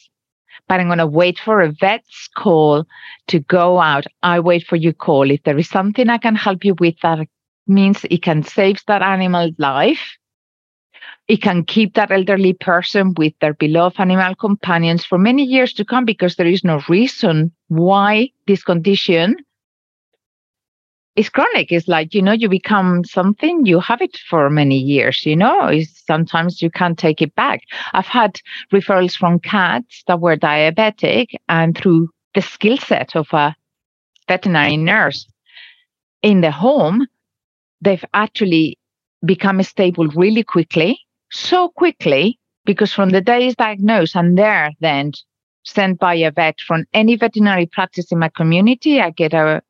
but 0.68 0.80
I'm 0.80 0.86
going 0.86 0.98
to 0.98 1.06
wait 1.06 1.38
for 1.38 1.60
a 1.60 1.72
vet's 1.72 2.28
call 2.36 2.84
to 3.28 3.40
go 3.40 3.80
out. 3.80 4.04
I 4.22 4.40
wait 4.40 4.66
for 4.66 4.76
your 4.76 4.92
call. 4.92 5.30
If 5.30 5.42
there 5.44 5.58
is 5.58 5.68
something 5.68 6.08
I 6.08 6.18
can 6.18 6.34
help 6.34 6.64
you 6.64 6.74
with 6.78 6.96
that 7.02 7.26
means 7.66 8.04
it 8.10 8.22
can 8.22 8.42
save 8.42 8.80
that 8.86 9.02
animal's 9.02 9.54
life. 9.58 10.16
It 11.26 11.42
can 11.42 11.64
keep 11.64 11.94
that 11.94 12.10
elderly 12.10 12.54
person 12.54 13.14
with 13.16 13.34
their 13.40 13.52
beloved 13.54 14.00
animal 14.00 14.34
companions 14.34 15.04
for 15.04 15.18
many 15.18 15.44
years 15.44 15.72
to 15.74 15.84
come 15.84 16.04
because 16.04 16.36
there 16.36 16.46
is 16.46 16.64
no 16.64 16.80
reason 16.88 17.52
why 17.68 18.30
this 18.46 18.62
condition 18.62 19.36
it's 21.18 21.28
chronic. 21.28 21.72
It's 21.72 21.88
like, 21.88 22.14
you 22.14 22.22
know, 22.22 22.30
you 22.30 22.48
become 22.48 23.02
something, 23.02 23.66
you 23.66 23.80
have 23.80 24.00
it 24.00 24.16
for 24.30 24.48
many 24.48 24.78
years, 24.78 25.26
you 25.26 25.34
know, 25.34 25.66
it's, 25.66 26.06
sometimes 26.06 26.62
you 26.62 26.70
can't 26.70 26.96
take 26.96 27.20
it 27.20 27.34
back. 27.34 27.62
I've 27.92 28.06
had 28.06 28.40
referrals 28.72 29.16
from 29.16 29.40
cats 29.40 30.04
that 30.06 30.20
were 30.20 30.36
diabetic 30.36 31.34
and 31.48 31.76
through 31.76 32.10
the 32.34 32.40
skill 32.40 32.78
set 32.78 33.16
of 33.16 33.26
a 33.32 33.56
veterinary 34.28 34.76
nurse 34.76 35.26
in 36.22 36.40
the 36.40 36.52
home, 36.52 37.04
they've 37.80 38.04
actually 38.14 38.78
become 39.24 39.60
stable 39.64 40.06
really 40.08 40.44
quickly, 40.44 41.00
so 41.32 41.68
quickly, 41.70 42.38
because 42.64 42.92
from 42.92 43.10
the 43.10 43.20
day 43.20 43.48
is 43.48 43.56
diagnosed 43.56 44.14
and 44.14 44.38
they're 44.38 44.70
then 44.78 45.10
sent 45.64 45.98
by 45.98 46.14
a 46.14 46.30
vet 46.30 46.60
from 46.60 46.84
any 46.94 47.16
veterinary 47.16 47.66
practice 47.66 48.12
in 48.12 48.20
my 48.20 48.28
community, 48.28 49.00
I 49.00 49.10
get 49.10 49.34
a 49.34 49.62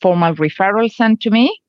formal 0.00 0.34
referral 0.34 0.90
sent 0.90 1.20
to 1.22 1.30
me. 1.30 1.60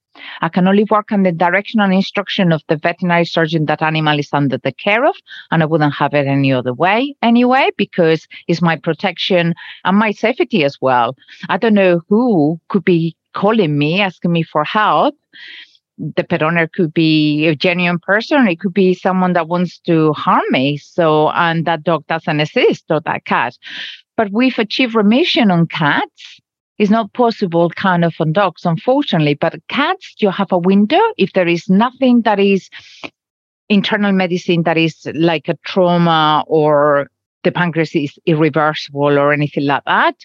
I 0.41 0.49
can 0.49 0.67
only 0.67 0.83
work 0.89 1.11
on 1.11 1.23
the 1.23 1.31
direction 1.31 1.79
and 1.79 1.93
instruction 1.93 2.51
of 2.51 2.61
the 2.67 2.75
veterinary 2.75 3.25
surgeon 3.25 3.65
that 3.65 3.81
animal 3.81 4.19
is 4.19 4.29
under 4.33 4.57
the 4.57 4.73
care 4.73 5.05
of, 5.05 5.15
and 5.51 5.63
I 5.63 5.65
wouldn't 5.65 5.93
have 5.93 6.13
it 6.13 6.27
any 6.27 6.51
other 6.51 6.73
way 6.73 7.15
anyway, 7.21 7.69
because 7.77 8.27
it's 8.47 8.61
my 8.61 8.75
protection 8.75 9.55
and 9.85 9.97
my 9.97 10.11
safety 10.11 10.63
as 10.63 10.77
well. 10.81 11.15
I 11.49 11.57
don't 11.57 11.75
know 11.75 12.01
who 12.09 12.59
could 12.67 12.83
be 12.83 13.15
calling 13.33 13.77
me, 13.77 14.01
asking 14.01 14.33
me 14.33 14.43
for 14.43 14.63
help. 14.63 15.15
The 15.97 16.23
pet 16.23 16.43
owner 16.43 16.67
could 16.67 16.93
be 16.93 17.47
a 17.47 17.55
genuine 17.55 17.99
person, 17.99 18.47
it 18.47 18.59
could 18.59 18.73
be 18.73 18.93
someone 18.93 19.33
that 19.33 19.47
wants 19.47 19.79
to 19.81 20.13
harm 20.13 20.43
me. 20.49 20.77
So, 20.77 21.29
and 21.29 21.65
that 21.65 21.83
dog 21.83 22.05
doesn't 22.07 22.39
exist 22.39 22.85
or 22.89 23.01
that 23.01 23.25
cat. 23.25 23.57
But 24.17 24.31
we've 24.31 24.59
achieved 24.59 24.95
remission 24.95 25.51
on 25.51 25.67
cats 25.67 26.41
is 26.77 26.89
not 26.89 27.13
possible 27.13 27.69
kind 27.69 28.03
of 28.03 28.13
on 28.19 28.33
dogs, 28.33 28.65
unfortunately. 28.65 29.35
But 29.35 29.59
cats, 29.67 30.15
you 30.19 30.31
have 30.31 30.51
a 30.51 30.57
window. 30.57 31.01
If 31.17 31.33
there 31.33 31.47
is 31.47 31.69
nothing 31.69 32.21
that 32.23 32.39
is 32.39 32.69
internal 33.71 34.11
medicine 34.11 34.63
that 34.63 34.77
is 34.77 35.07
like 35.13 35.47
a 35.47 35.57
trauma 35.65 36.43
or 36.47 37.07
the 37.43 37.51
pancreas 37.51 37.95
is 37.95 38.19
irreversible 38.25 39.17
or 39.17 39.31
anything 39.31 39.65
like 39.65 39.83
that. 39.85 40.15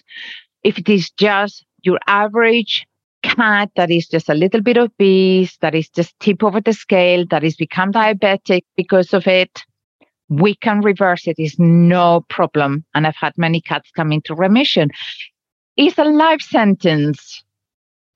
If 0.63 0.77
it 0.77 0.89
is 0.89 1.09
just 1.11 1.65
your 1.81 1.99
average 2.07 2.85
cat 3.23 3.71
that 3.75 3.89
is 3.89 4.07
just 4.07 4.29
a 4.29 4.33
little 4.33 4.61
bit 4.61 4.77
obese, 4.77 5.57
that 5.61 5.73
is 5.73 5.89
just 5.89 6.19
tip 6.19 6.43
over 6.43 6.59
the 6.59 6.73
scale, 6.73 7.25
that 7.29 7.43
is 7.43 7.55
become 7.55 7.91
diabetic 7.91 8.63
because 8.75 9.13
of 9.13 9.27
it, 9.27 9.63
we 10.29 10.53
can 10.55 10.81
reverse 10.81 11.25
it. 11.25 11.39
it. 11.39 11.43
Is 11.43 11.57
no 11.57 12.25
problem. 12.29 12.83
And 12.93 13.07
I've 13.07 13.15
had 13.15 13.33
many 13.37 13.61
cats 13.61 13.89
come 13.95 14.11
into 14.11 14.35
remission 14.35 14.89
is 15.77 15.97
a 15.97 16.03
life 16.03 16.41
sentence 16.41 17.43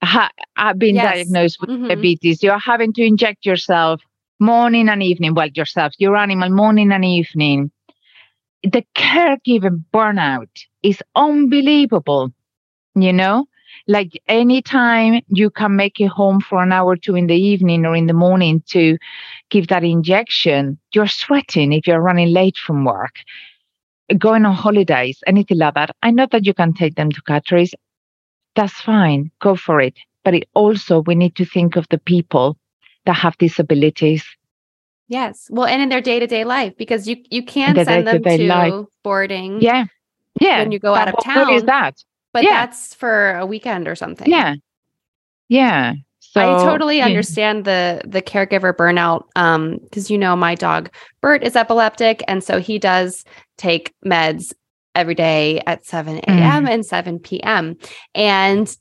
ha- 0.02 0.30
I've 0.56 0.78
been 0.78 0.96
yes. 0.96 1.04
diagnosed 1.04 1.60
with 1.60 1.70
mm-hmm. 1.70 1.88
diabetes. 1.88 2.42
You're 2.42 2.58
having 2.58 2.92
to 2.94 3.02
inject 3.02 3.46
yourself 3.46 4.00
morning 4.40 4.88
and 4.88 5.02
evening. 5.02 5.34
Well, 5.34 5.48
yourself, 5.54 5.94
your 5.98 6.16
animal, 6.16 6.50
morning 6.50 6.92
and 6.92 7.04
evening. 7.04 7.70
The 8.62 8.84
caregiver 8.94 9.82
burnout 9.92 10.64
is 10.82 11.02
unbelievable. 11.16 12.32
You 12.94 13.12
know, 13.12 13.46
like 13.88 14.20
anytime 14.28 15.22
you 15.28 15.50
can 15.50 15.76
make 15.76 15.98
it 16.00 16.08
home 16.08 16.40
for 16.40 16.62
an 16.62 16.72
hour 16.72 16.92
or 16.92 16.96
two 16.96 17.16
in 17.16 17.26
the 17.26 17.34
evening 17.36 17.86
or 17.86 17.96
in 17.96 18.06
the 18.06 18.12
morning 18.12 18.62
to 18.68 18.98
give 19.50 19.68
that 19.68 19.82
injection, 19.82 20.78
you're 20.92 21.08
sweating 21.08 21.72
if 21.72 21.86
you're 21.86 22.00
running 22.00 22.32
late 22.32 22.56
from 22.56 22.84
work 22.84 23.14
going 24.18 24.44
on 24.44 24.54
holidays, 24.54 25.22
anything 25.26 25.58
like 25.58 25.74
that, 25.74 25.94
I 26.02 26.10
know 26.10 26.26
that 26.30 26.46
you 26.46 26.54
can 26.54 26.72
take 26.72 26.94
them 26.96 27.10
to 27.12 27.22
Catrice. 27.22 27.72
that's 28.54 28.80
fine. 28.80 29.30
Go 29.40 29.56
for 29.56 29.80
it. 29.80 29.94
But 30.24 30.34
it 30.34 30.48
also, 30.54 31.00
we 31.00 31.14
need 31.14 31.34
to 31.36 31.44
think 31.44 31.76
of 31.76 31.86
the 31.88 31.98
people 31.98 32.56
that 33.06 33.14
have 33.14 33.36
disabilities. 33.38 34.24
Yes. 35.08 35.48
Well, 35.50 35.66
and 35.66 35.82
in 35.82 35.88
their 35.88 36.00
day 36.00 36.20
to 36.20 36.26
day 36.26 36.44
life, 36.44 36.76
because 36.76 37.08
you 37.08 37.16
you 37.30 37.44
can 37.44 37.74
send 37.84 38.06
them 38.06 38.22
to 38.22 38.46
life. 38.46 38.86
boarding. 39.02 39.60
Yeah. 39.60 39.86
Yeah. 40.40 40.60
When 40.60 40.72
you 40.72 40.78
go 40.78 40.94
out 40.94 41.08
of 41.08 41.16
town. 41.22 41.48
What 41.48 41.54
is 41.54 41.64
that? 41.64 42.02
But 42.32 42.44
yeah. 42.44 42.64
that's 42.64 42.94
for 42.94 43.34
a 43.36 43.44
weekend 43.44 43.88
or 43.88 43.94
something. 43.94 44.30
Yeah. 44.30 44.54
Yeah. 45.48 45.94
So, 46.32 46.40
I 46.40 46.64
totally 46.64 46.98
yeah. 46.98 47.06
understand 47.06 47.66
the 47.66 48.00
the 48.06 48.22
caregiver 48.22 48.72
burnout 48.72 49.24
um 49.36 49.78
because 49.84 50.10
you 50.10 50.16
know 50.16 50.34
my 50.34 50.54
dog 50.54 50.90
Bert 51.20 51.44
is 51.44 51.56
epileptic 51.56 52.24
and 52.26 52.42
so 52.42 52.58
he 52.58 52.78
does 52.78 53.24
take 53.58 53.92
meds 54.02 54.54
every 54.94 55.14
day 55.14 55.60
at 55.66 55.84
7 55.84 56.18
a.m. 56.18 56.64
Mm. 56.64 56.70
and 56.70 56.86
7 56.86 57.18
p.m. 57.18 57.76
And 58.14 58.74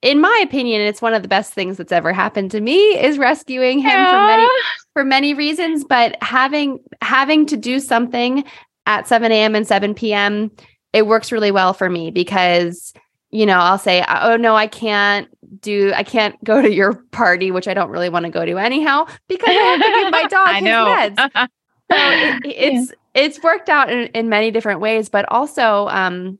in 0.00 0.20
my 0.20 0.40
opinion, 0.44 0.80
it's 0.80 1.02
one 1.02 1.14
of 1.14 1.22
the 1.22 1.28
best 1.28 1.52
things 1.52 1.76
that's 1.76 1.92
ever 1.92 2.12
happened 2.12 2.52
to 2.52 2.60
me 2.60 2.78
is 2.98 3.18
rescuing 3.18 3.78
him 3.78 3.90
yeah. 3.90 4.10
for 4.10 4.26
many 4.26 4.48
for 4.92 5.04
many 5.04 5.34
reasons. 5.34 5.84
But 5.84 6.16
having 6.22 6.78
having 7.00 7.46
to 7.46 7.56
do 7.56 7.80
something 7.80 8.44
at 8.86 9.08
7 9.08 9.30
a.m. 9.32 9.56
and 9.56 9.66
7 9.66 9.94
p.m. 9.94 10.52
it 10.92 11.08
works 11.08 11.32
really 11.32 11.50
well 11.50 11.72
for 11.74 11.90
me 11.90 12.12
because 12.12 12.92
you 13.32 13.46
know, 13.46 13.58
I'll 13.58 13.78
say, 13.78 14.04
oh 14.08 14.36
no, 14.36 14.54
I 14.54 14.66
can't 14.66 15.26
do, 15.60 15.92
I 15.94 16.02
can't 16.02 16.42
go 16.44 16.62
to 16.62 16.72
your 16.72 16.94
party, 17.10 17.50
which 17.50 17.68
I 17.68 17.74
don't 17.74 17.90
really 17.90 18.08
want 18.08 18.24
to 18.24 18.30
go 18.30 18.44
to 18.44 18.58
anyhow 18.58 19.06
because 19.28 19.48
I 19.48 19.52
have 19.52 19.80
to 19.80 20.02
give 20.02 20.10
my 20.10 20.22
dog 20.28 20.48
I 20.48 20.54
his 20.54 20.64
know. 20.64 20.96
meds. 21.16 21.48
So 21.90 21.98
it, 21.98 22.40
it's 22.46 22.90
yeah. 22.90 23.22
it's 23.22 23.42
worked 23.42 23.68
out 23.68 23.90
in, 23.90 24.06
in 24.14 24.30
many 24.30 24.50
different 24.50 24.80
ways, 24.80 25.10
but 25.10 25.26
also 25.30 25.88
um, 25.88 26.38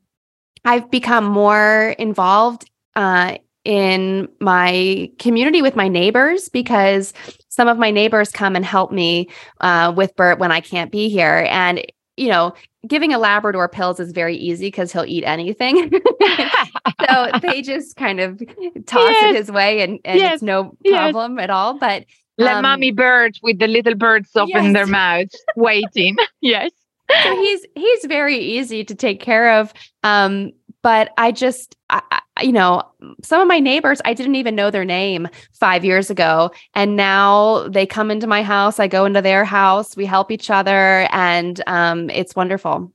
I've 0.65 0.89
become 0.89 1.25
more 1.25 1.93
involved 1.99 2.67
uh, 2.95 3.37
in 3.63 4.29
my 4.39 5.11
community 5.19 5.61
with 5.61 5.75
my 5.75 5.87
neighbors 5.87 6.49
because 6.49 7.13
some 7.49 7.67
of 7.67 7.77
my 7.77 7.91
neighbors 7.91 8.31
come 8.31 8.55
and 8.55 8.65
help 8.65 8.91
me 8.91 9.29
uh, 9.61 9.93
with 9.95 10.15
Bert 10.15 10.39
when 10.39 10.51
I 10.51 10.59
can't 10.59 10.91
be 10.91 11.07
here, 11.07 11.47
and 11.51 11.85
you 12.17 12.29
know, 12.29 12.53
giving 12.87 13.13
a 13.13 13.19
Labrador 13.19 13.67
pills 13.67 13.99
is 13.99 14.11
very 14.11 14.35
easy 14.35 14.67
because 14.67 14.91
he'll 14.91 15.05
eat 15.05 15.23
anything. 15.23 15.91
so 17.07 17.31
they 17.41 17.61
just 17.61 17.95
kind 17.95 18.19
of 18.19 18.39
toss 18.85 19.09
yes. 19.09 19.31
it 19.31 19.35
his 19.35 19.51
way 19.51 19.81
and, 19.81 19.99
and 20.05 20.19
yes. 20.19 20.35
it's 20.35 20.43
no 20.43 20.75
problem 20.85 21.37
yes. 21.37 21.43
at 21.43 21.49
all. 21.49 21.77
But 21.77 22.05
let 22.37 22.55
um, 22.55 22.61
mommy 22.63 22.91
bird 22.91 23.37
with 23.43 23.59
the 23.59 23.67
little 23.67 23.95
birds 23.95 24.29
open 24.35 24.73
their 24.73 24.87
mouths, 24.87 25.35
waiting. 25.55 26.15
yes. 26.41 26.71
So 27.23 27.35
he's 27.35 27.65
he's 27.75 28.05
very 28.05 28.37
easy 28.37 28.83
to 28.85 28.95
take 28.95 29.19
care 29.19 29.59
of. 29.59 29.73
Um, 30.03 30.51
but 30.83 31.13
I 31.17 31.31
just, 31.31 31.77
I, 31.89 32.21
you 32.41 32.51
know, 32.51 32.83
some 33.23 33.41
of 33.41 33.47
my 33.47 33.59
neighbors, 33.59 34.01
I 34.03 34.13
didn't 34.13 34.35
even 34.35 34.53
know 34.53 34.69
their 34.69 34.83
name 34.83 35.29
five 35.53 35.85
years 35.85 36.09
ago. 36.09 36.51
And 36.75 36.97
now 36.97 37.69
they 37.69 37.85
come 37.85 38.11
into 38.11 38.27
my 38.27 38.43
house. 38.43 38.79
I 38.79 38.87
go 38.87 39.05
into 39.05 39.21
their 39.21 39.45
house. 39.45 39.95
We 39.95 40.05
help 40.05 40.29
each 40.29 40.49
other. 40.49 41.07
And 41.11 41.63
um, 41.67 42.09
it's 42.09 42.35
wonderful. 42.35 42.91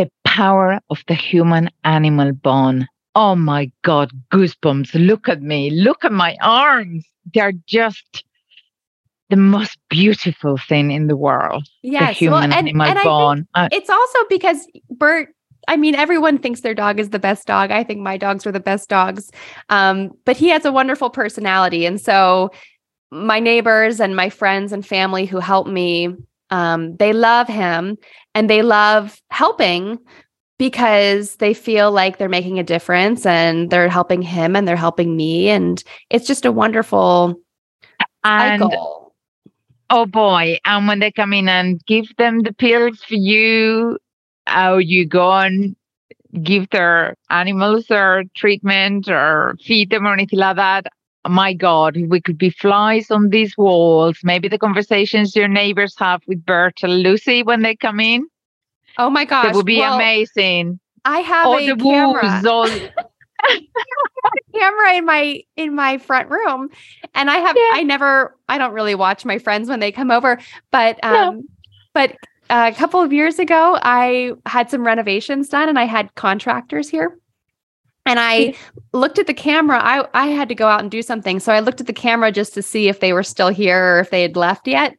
The 0.00 0.10
power 0.24 0.80
of 0.88 1.04
the 1.08 1.14
human 1.14 1.68
animal 1.84 2.32
bond. 2.32 2.88
Oh 3.14 3.36
my 3.36 3.70
God, 3.82 4.10
goosebumps. 4.32 4.94
Look 4.94 5.28
at 5.28 5.42
me. 5.42 5.68
Look 5.68 6.06
at 6.06 6.12
my 6.12 6.38
arms. 6.40 7.04
They're 7.34 7.52
just 7.66 8.24
the 9.28 9.36
most 9.36 9.76
beautiful 9.90 10.56
thing 10.56 10.90
in 10.90 11.06
the 11.06 11.18
world. 11.18 11.68
Yes. 11.82 12.08
The 12.08 12.12
human 12.14 12.32
well, 12.32 12.42
and, 12.44 12.54
animal 12.54 12.86
and 12.86 12.98
bond. 13.04 13.46
Uh, 13.54 13.68
it's 13.72 13.90
also 13.90 14.18
because 14.30 14.66
Bert 14.88 15.28
I 15.68 15.76
mean, 15.76 15.94
everyone 15.94 16.38
thinks 16.38 16.62
their 16.62 16.74
dog 16.74 16.98
is 16.98 17.10
the 17.10 17.18
best 17.18 17.46
dog. 17.46 17.70
I 17.70 17.84
think 17.84 18.00
my 18.00 18.16
dogs 18.16 18.46
are 18.46 18.52
the 18.52 18.58
best 18.58 18.88
dogs. 18.88 19.30
Um, 19.68 20.12
but 20.24 20.38
he 20.38 20.48
has 20.48 20.64
a 20.64 20.72
wonderful 20.72 21.10
personality. 21.10 21.84
And 21.84 22.00
so 22.00 22.52
my 23.10 23.38
neighbors 23.38 24.00
and 24.00 24.16
my 24.16 24.30
friends 24.30 24.72
and 24.72 24.86
family 24.86 25.26
who 25.26 25.40
help 25.40 25.66
me, 25.66 26.16
um, 26.48 26.96
they 26.96 27.12
love 27.12 27.48
him 27.48 27.98
and 28.34 28.48
they 28.48 28.62
love 28.62 29.20
helping 29.30 29.98
because 30.58 31.36
they 31.36 31.54
feel 31.54 31.90
like 31.90 32.18
they're 32.18 32.28
making 32.28 32.58
a 32.58 32.62
difference 32.62 33.24
and 33.24 33.70
they're 33.70 33.88
helping 33.88 34.20
him 34.20 34.54
and 34.54 34.68
they're 34.68 34.76
helping 34.76 35.16
me. 35.16 35.48
And 35.48 35.82
it's 36.10 36.26
just 36.26 36.44
a 36.44 36.52
wonderful 36.52 37.40
and, 38.24 38.60
cycle. 38.60 39.14
Oh 39.88 40.06
boy. 40.06 40.58
And 40.64 40.86
when 40.86 40.98
they 40.98 41.10
come 41.10 41.32
in 41.32 41.48
and 41.48 41.84
give 41.86 42.14
them 42.16 42.40
the 42.40 42.52
pills 42.52 43.02
for 43.02 43.14
you 43.14 43.98
how 44.46 44.76
you 44.78 45.06
go 45.06 45.32
and 45.32 45.74
give 46.42 46.68
their 46.70 47.16
animals 47.30 47.86
their 47.86 48.24
treatment 48.34 49.08
or 49.08 49.56
feed 49.64 49.90
them 49.90 50.06
or 50.06 50.12
anything 50.12 50.38
like 50.38 50.56
that. 50.56 50.86
My 51.28 51.52
God, 51.52 51.96
we 52.08 52.20
could 52.20 52.38
be 52.38 52.50
flies 52.50 53.10
on 53.10 53.28
these 53.28 53.56
walls. 53.58 54.18
Maybe 54.24 54.48
the 54.48 54.58
conversations 54.58 55.36
your 55.36 55.48
neighbors 55.48 55.94
have 55.98 56.22
with 56.26 56.44
Bert 56.44 56.82
and 56.82 57.02
Lucy 57.02 57.42
when 57.42 57.62
they 57.62 57.76
come 57.76 58.00
in. 58.00 58.26
Oh 58.98 59.10
my 59.10 59.24
gosh. 59.24 59.46
It 59.46 59.54
would 59.54 59.66
be 59.66 59.78
well, 59.78 59.94
amazing. 59.94 60.80
I 61.04 61.20
have 61.20 61.46
all 61.46 61.58
a 61.58 61.76
camera. 61.76 62.42
all... 62.48 62.68
camera 64.54 64.94
in 64.94 65.04
my 65.04 65.42
in 65.56 65.74
my 65.74 65.96
front 65.96 66.28
room 66.28 66.68
and 67.14 67.30
i 67.30 67.36
have 67.36 67.56
yeah. 67.56 67.70
i 67.72 67.82
never 67.82 68.36
i 68.50 68.58
don't 68.58 68.74
really 68.74 68.94
watch 68.94 69.24
my 69.24 69.38
friends 69.38 69.66
when 69.66 69.80
they 69.80 69.90
come 69.90 70.10
over 70.10 70.38
but 70.70 71.02
um 71.02 71.36
no. 71.36 71.42
but 71.94 72.18
a 72.50 72.72
couple 72.72 73.00
of 73.00 73.12
years 73.12 73.38
ago, 73.38 73.78
I 73.82 74.32
had 74.46 74.70
some 74.70 74.84
renovations 74.84 75.48
done 75.48 75.68
and 75.68 75.78
I 75.78 75.84
had 75.84 76.14
contractors 76.16 76.88
here. 76.88 77.16
And 78.06 78.18
I 78.18 78.54
looked 78.92 79.18
at 79.18 79.26
the 79.26 79.34
camera. 79.34 79.78
I, 79.82 80.06
I 80.14 80.28
had 80.28 80.48
to 80.48 80.54
go 80.54 80.66
out 80.66 80.80
and 80.80 80.90
do 80.90 81.02
something. 81.02 81.38
So 81.38 81.52
I 81.52 81.60
looked 81.60 81.80
at 81.80 81.86
the 81.86 81.92
camera 81.92 82.32
just 82.32 82.54
to 82.54 82.62
see 82.62 82.88
if 82.88 83.00
they 83.00 83.12
were 83.12 83.22
still 83.22 83.48
here 83.48 83.96
or 83.96 84.00
if 84.00 84.10
they 84.10 84.22
had 84.22 84.36
left 84.36 84.66
yet. 84.66 84.96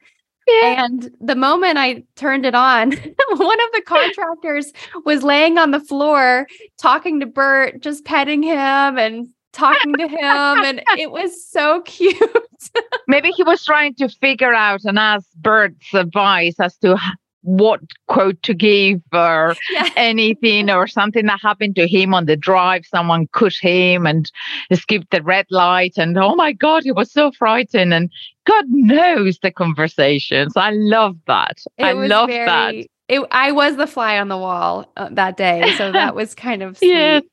Yeah. 0.47 0.85
And 0.85 1.11
the 1.19 1.35
moment 1.35 1.77
I 1.77 2.03
turned 2.15 2.45
it 2.45 2.55
on, 2.55 2.91
one 2.91 3.59
of 3.61 3.71
the 3.73 3.83
contractors 3.85 4.71
was 5.05 5.23
laying 5.23 5.57
on 5.57 5.71
the 5.71 5.79
floor 5.79 6.47
talking 6.79 7.19
to 7.19 7.25
Bert, 7.25 7.81
just 7.81 8.05
petting 8.05 8.43
him 8.43 8.97
and 8.97 9.27
talking 9.53 9.93
to 9.95 10.07
him. 10.07 10.19
and 10.19 10.81
it 10.97 11.11
was 11.11 11.45
so 11.47 11.81
cute. 11.81 12.17
Maybe 13.07 13.31
he 13.31 13.43
was 13.43 13.63
trying 13.63 13.95
to 13.95 14.09
figure 14.09 14.53
out 14.53 14.83
and 14.83 14.97
ask 14.97 15.27
Bert's 15.35 15.93
advice 15.93 16.59
as 16.59 16.77
to 16.77 16.97
what 17.43 17.79
quote 18.07 18.41
to 18.43 18.53
give 18.53 19.01
or 19.13 19.55
yeah. 19.71 19.89
anything 19.95 20.69
or 20.69 20.87
something 20.87 21.25
that 21.25 21.41
happened 21.41 21.75
to 21.75 21.87
him 21.87 22.13
on 22.13 22.25
the 22.25 22.35
drive. 22.35 22.85
Someone 22.85 23.27
cut 23.27 23.53
him 23.59 24.05
and 24.05 24.31
skipped 24.73 25.11
the 25.11 25.23
red 25.23 25.47
light. 25.49 25.93
And 25.97 26.17
oh 26.17 26.35
my 26.35 26.51
God, 26.51 26.83
he 26.83 26.91
was 26.91 27.11
so 27.11 27.31
frightened. 27.31 27.93
And 27.93 28.11
God 28.45 28.65
knows 28.69 29.39
the 29.39 29.51
conversations. 29.51 30.53
I 30.55 30.71
love 30.71 31.17
that. 31.27 31.61
It 31.77 31.83
I 31.83 31.91
love 31.93 32.29
very, 32.29 32.45
that. 32.45 32.75
It, 33.07 33.27
I 33.31 33.51
was 33.51 33.75
the 33.75 33.87
fly 33.87 34.19
on 34.19 34.27
the 34.27 34.37
wall 34.37 34.91
uh, 34.97 35.09
that 35.11 35.37
day. 35.37 35.73
So 35.77 35.91
that 35.91 36.15
was 36.15 36.35
kind 36.35 36.61
of 36.63 36.77
sweet. 36.77 36.89
Yes. 36.89 37.23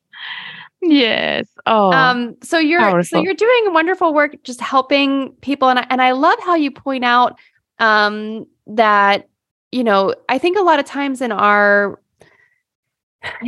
Yes. 0.81 1.47
Oh. 1.65 1.91
Um 1.91 2.37
so 2.41 2.57
you're 2.57 2.79
powerful. 2.79 3.03
so 3.03 3.21
you're 3.21 3.33
doing 3.33 3.73
wonderful 3.73 4.13
work 4.13 4.35
just 4.43 4.61
helping 4.61 5.31
people 5.41 5.67
and 5.69 5.79
I, 5.79 5.87
and 5.89 6.01
I 6.01 6.13
love 6.13 6.39
how 6.41 6.55
you 6.55 6.71
point 6.71 7.03
out 7.03 7.37
um 7.79 8.45
that 8.67 9.28
you 9.71 9.83
know, 9.83 10.15
I 10.27 10.37
think 10.37 10.57
a 10.57 10.63
lot 10.63 10.79
of 10.79 10.85
times 10.85 11.21
in 11.21 11.31
our 11.31 11.99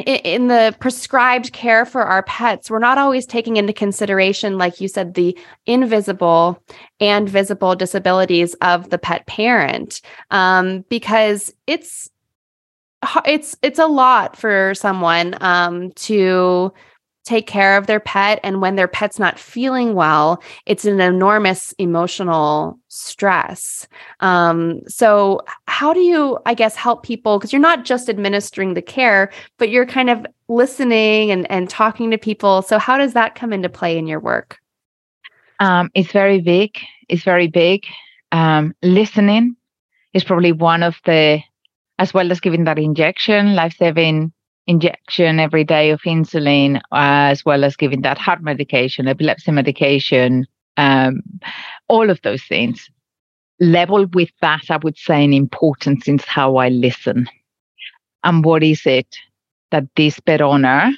in 0.05 0.47
the 0.47 0.75
prescribed 0.79 1.53
care 1.53 1.85
for 1.85 2.03
our 2.03 2.23
pets, 2.23 2.69
we're 2.69 2.79
not 2.79 2.97
always 2.97 3.25
taking 3.25 3.55
into 3.55 3.71
consideration, 3.71 4.57
like 4.57 4.81
you 4.81 4.87
said, 4.87 5.13
the 5.13 5.37
invisible 5.65 6.61
and 6.99 7.29
visible 7.29 7.75
disabilities 7.75 8.53
of 8.55 8.89
the 8.89 8.97
pet 8.97 9.25
parent, 9.27 10.01
um, 10.29 10.83
because 10.89 11.53
it's 11.67 12.09
it's 13.25 13.55
it's 13.61 13.79
a 13.79 13.87
lot 13.87 14.35
for 14.35 14.73
someone 14.75 15.35
um, 15.41 15.91
to 15.93 16.73
take 17.31 17.47
care 17.47 17.77
of 17.77 17.87
their 17.87 18.01
pet 18.01 18.41
and 18.43 18.59
when 18.61 18.75
their 18.75 18.89
pet's 18.89 19.17
not 19.17 19.39
feeling 19.39 19.93
well 19.93 20.43
it's 20.65 20.83
an 20.83 20.99
enormous 20.99 21.73
emotional 21.77 22.77
stress. 22.89 23.87
Um, 24.19 24.81
so 24.85 25.39
how 25.67 25.93
do 25.93 26.01
you 26.01 26.37
i 26.45 26.53
guess 26.53 26.75
help 26.75 27.03
people? 27.03 27.37
Because 27.37 27.53
you're 27.53 27.69
not 27.71 27.85
just 27.85 28.09
administering 28.09 28.73
the 28.73 28.81
care 28.81 29.31
but 29.57 29.69
you're 29.69 29.85
kind 29.85 30.09
of 30.09 30.25
listening 30.49 31.31
and, 31.31 31.49
and 31.49 31.69
talking 31.69 32.11
to 32.11 32.17
people. 32.17 32.61
So 32.63 32.77
how 32.77 32.97
does 32.97 33.13
that 33.13 33.35
come 33.35 33.53
into 33.53 33.69
play 33.69 33.97
in 33.97 34.07
your 34.07 34.19
work? 34.19 34.59
Um, 35.61 35.89
it's 35.93 36.11
very 36.11 36.41
big. 36.41 36.71
It's 37.07 37.23
very 37.23 37.47
big. 37.47 37.85
Um, 38.33 38.73
listening 38.81 39.55
is 40.13 40.25
probably 40.25 40.51
one 40.51 40.83
of 40.83 40.95
the 41.05 41.39
as 41.97 42.13
well 42.13 42.31
as 42.31 42.39
giving 42.41 42.65
that 42.65 42.79
injection 42.79 43.55
life-saving 43.55 44.33
injection 44.67 45.39
every 45.39 45.63
day 45.63 45.89
of 45.91 46.01
insulin, 46.01 46.81
as 46.91 47.43
well 47.45 47.63
as 47.63 47.75
giving 47.75 48.01
that 48.01 48.17
heart 48.17 48.41
medication, 48.41 49.07
epilepsy 49.07 49.51
medication, 49.51 50.45
um, 50.77 51.21
all 51.87 52.09
of 52.09 52.19
those 52.23 52.43
things. 52.43 52.89
Level 53.59 54.07
with 54.13 54.31
that, 54.41 54.63
I 54.69 54.77
would 54.77 54.97
say, 54.97 55.23
an 55.23 55.33
importance 55.33 56.07
is 56.07 56.25
how 56.25 56.57
I 56.57 56.69
listen. 56.69 57.27
And 58.23 58.43
what 58.43 58.63
is 58.63 58.85
it 58.85 59.15
that 59.71 59.83
this 59.95 60.19
pet 60.19 60.41
owner 60.41 60.91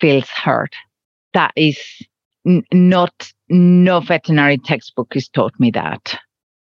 feels 0.00 0.28
hurt? 0.28 0.74
that 1.32 1.52
is 1.56 1.78
n- 2.46 2.64
not, 2.72 3.32
no 3.48 4.00
veterinary 4.00 4.58
textbook 4.58 5.14
has 5.14 5.28
taught 5.28 5.58
me 5.58 5.70
that. 5.72 6.18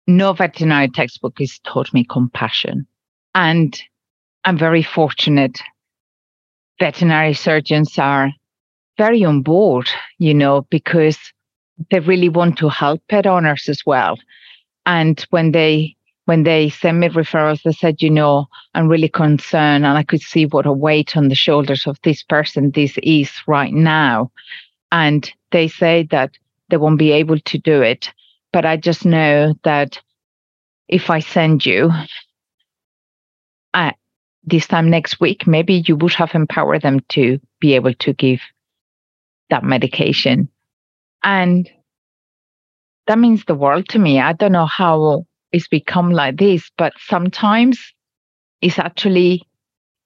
No 0.07 0.33
veterinary 0.33 0.89
textbook 0.89 1.39
has 1.39 1.59
taught 1.59 1.93
me 1.93 2.05
compassion. 2.05 2.87
And 3.33 3.79
I'm 4.43 4.57
very 4.57 4.83
fortunate. 4.83 5.59
Veterinary 6.79 7.33
surgeons 7.33 7.97
are 7.97 8.31
very 8.97 9.23
on 9.23 9.41
board, 9.41 9.87
you 10.19 10.33
know, 10.33 10.65
because 10.69 11.17
they 11.91 11.99
really 11.99 12.29
want 12.29 12.57
to 12.57 12.69
help 12.69 13.01
pet 13.09 13.27
owners 13.27 13.67
as 13.69 13.81
well. 13.85 14.17
And 14.85 15.19
when 15.29 15.51
they 15.51 15.95
when 16.25 16.43
they 16.43 16.69
send 16.69 16.99
me 16.99 17.09
referrals, 17.09 17.61
they 17.63 17.71
said, 17.71 18.01
you 18.01 18.09
know, 18.09 18.47
I'm 18.73 18.87
really 18.87 19.09
concerned 19.09 19.85
and 19.85 19.97
I 19.97 20.03
could 20.03 20.21
see 20.21 20.47
what 20.47 20.65
a 20.65 20.71
weight 20.71 21.15
on 21.15 21.27
the 21.27 21.35
shoulders 21.35 21.85
of 21.85 21.99
this 22.03 22.23
person 22.23 22.71
this 22.71 22.97
is 23.03 23.31
right 23.45 23.71
now. 23.71 24.31
And 24.91 25.31
they 25.51 25.67
say 25.67 26.07
that 26.09 26.31
they 26.69 26.77
won't 26.77 26.97
be 26.97 27.11
able 27.11 27.39
to 27.39 27.57
do 27.59 27.83
it. 27.83 28.11
But 28.51 28.65
I 28.65 28.77
just 28.77 29.05
know 29.05 29.53
that 29.63 30.01
if 30.87 31.11
I 31.11 31.19
send 31.19 31.63
you 31.63 31.91
uh, 33.75 33.91
this 34.45 34.67
time 34.67 34.89
next 34.89 35.19
week, 35.19 35.47
maybe 35.47 35.83
you 35.87 35.95
would 35.95 36.13
have 36.13 36.35
empowered 36.35 36.81
them 36.81 36.99
to 37.09 37.39
be 37.59 37.73
able 37.73 37.93
to 37.95 38.13
give 38.13 38.41
that 39.49 39.63
medication. 39.63 40.49
And 41.23 41.69
that 43.07 43.19
means 43.19 43.45
the 43.45 43.55
world 43.55 43.89
to 43.89 43.99
me. 43.99 44.19
I 44.19 44.33
don't 44.33 44.51
know 44.51 44.65
how 44.65 45.25
it's 45.51 45.67
become 45.67 46.11
like 46.11 46.37
this, 46.37 46.69
but 46.77 46.93
sometimes 46.99 47.79
it's 48.61 48.79
actually 48.79 49.43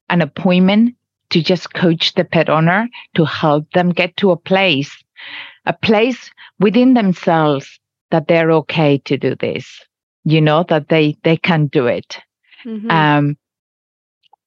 an 0.09 0.21
appointment 0.21 0.95
to 1.29 1.41
just 1.41 1.73
coach 1.73 2.13
the 2.15 2.25
pet 2.25 2.49
owner 2.49 2.87
to 3.15 3.25
help 3.25 3.69
them 3.71 3.91
get 3.91 4.17
to 4.17 4.31
a 4.31 4.37
place, 4.37 4.91
a 5.65 5.73
place 5.73 6.31
within 6.59 6.93
themselves 6.93 7.79
that 8.11 8.27
they're 8.27 8.51
okay 8.51 8.97
to 8.99 9.17
do 9.17 9.35
this, 9.35 9.85
you 10.23 10.41
know, 10.41 10.65
that 10.69 10.89
they, 10.89 11.17
they 11.23 11.37
can 11.37 11.67
do 11.67 11.85
it. 11.85 12.19
Mm-hmm. 12.65 12.89
Um, 12.89 13.37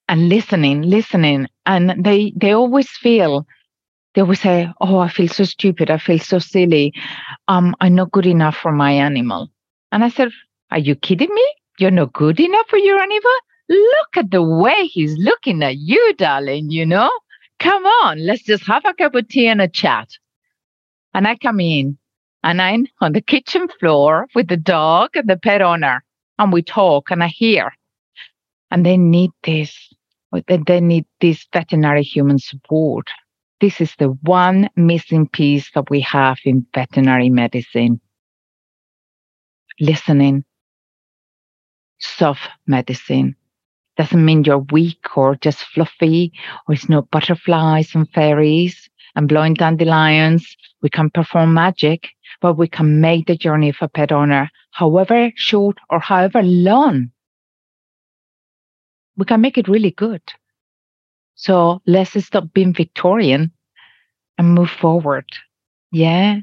and 0.08 0.28
listening, 0.28 0.82
listening. 0.82 1.48
And 1.66 2.04
they, 2.04 2.32
they 2.36 2.52
always 2.52 2.90
feel 2.90 3.46
they 4.14 4.20
always 4.20 4.40
say, 4.40 4.68
Oh, 4.80 4.98
I 4.98 5.08
feel 5.08 5.28
so 5.28 5.44
stupid. 5.44 5.90
I 5.90 5.98
feel 5.98 6.18
so 6.18 6.38
silly. 6.38 6.92
Um, 7.48 7.74
I'm 7.80 7.94
not 7.94 8.12
good 8.12 8.26
enough 8.26 8.56
for 8.56 8.72
my 8.72 8.92
animal. 8.92 9.48
And 9.90 10.04
I 10.04 10.08
said, 10.10 10.30
Are 10.70 10.78
you 10.78 10.94
kidding 10.94 11.32
me? 11.34 11.54
You're 11.78 11.90
not 11.90 12.12
good 12.12 12.38
enough 12.38 12.66
for 12.68 12.78
your 12.78 12.98
animal? 13.00 13.32
Look 13.68 14.16
at 14.16 14.30
the 14.30 14.42
way 14.42 14.86
he's 14.86 15.16
looking 15.16 15.62
at 15.62 15.78
you, 15.78 16.14
darling, 16.18 16.70
you 16.70 16.84
know? 16.84 17.10
Come 17.58 17.84
on, 17.86 18.26
let's 18.26 18.42
just 18.42 18.66
have 18.66 18.84
a 18.84 18.92
cup 18.92 19.14
of 19.14 19.28
tea 19.28 19.46
and 19.46 19.62
a 19.62 19.68
chat. 19.68 20.08
And 21.14 21.26
I 21.26 21.36
come 21.36 21.60
in 21.60 21.96
and 22.42 22.60
I'm 22.60 22.86
on 23.00 23.12
the 23.12 23.20
kitchen 23.20 23.68
floor 23.80 24.26
with 24.34 24.48
the 24.48 24.56
dog 24.56 25.10
and 25.14 25.28
the 25.28 25.36
pet 25.38 25.62
owner. 25.62 26.04
And 26.38 26.52
we 26.52 26.62
talk 26.62 27.10
and 27.10 27.22
I 27.22 27.28
hear. 27.28 27.72
And 28.70 28.84
they 28.84 28.96
need 28.96 29.30
this. 29.44 29.91
They 30.48 30.80
need 30.80 31.06
this 31.20 31.46
veterinary 31.52 32.02
human 32.02 32.38
support 32.38 33.08
this 33.62 33.80
is 33.80 33.94
the 33.96 34.08
one 34.22 34.68
missing 34.74 35.28
piece 35.28 35.70
that 35.76 35.88
we 35.88 36.00
have 36.00 36.38
in 36.44 36.66
veterinary 36.74 37.30
medicine. 37.30 38.00
Listening. 39.78 40.44
Soft 42.00 42.50
medicine. 42.66 43.36
Doesn't 43.96 44.24
mean 44.24 44.42
you're 44.42 44.66
weak 44.72 45.16
or 45.16 45.36
just 45.36 45.60
fluffy 45.60 46.32
or 46.66 46.74
it's 46.74 46.88
no 46.88 47.02
butterflies 47.02 47.94
and 47.94 48.10
fairies 48.10 48.90
and 49.14 49.28
blowing 49.28 49.54
dandelions. 49.54 50.56
We 50.82 50.90
can 50.90 51.10
perform 51.10 51.54
magic, 51.54 52.08
but 52.40 52.54
we 52.54 52.66
can 52.66 53.00
make 53.00 53.28
the 53.28 53.36
journey 53.36 53.68
of 53.68 53.76
a 53.80 53.88
pet 53.88 54.10
owner, 54.10 54.50
however 54.72 55.30
short 55.36 55.78
or 55.88 56.00
however 56.00 56.42
long. 56.42 57.12
We 59.22 59.26
can 59.26 59.40
make 59.40 59.56
it 59.56 59.68
really 59.68 59.92
good. 59.92 60.20
So 61.36 61.80
let's 61.86 62.20
stop 62.24 62.52
being 62.52 62.74
Victorian 62.74 63.52
and 64.36 64.52
move 64.52 64.68
forward. 64.68 65.26
Yeah. 65.92 66.40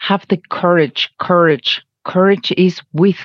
Have 0.00 0.28
the 0.28 0.36
courage, 0.50 1.08
courage. 1.18 1.82
Courage 2.04 2.52
is 2.58 2.82
with 2.92 3.16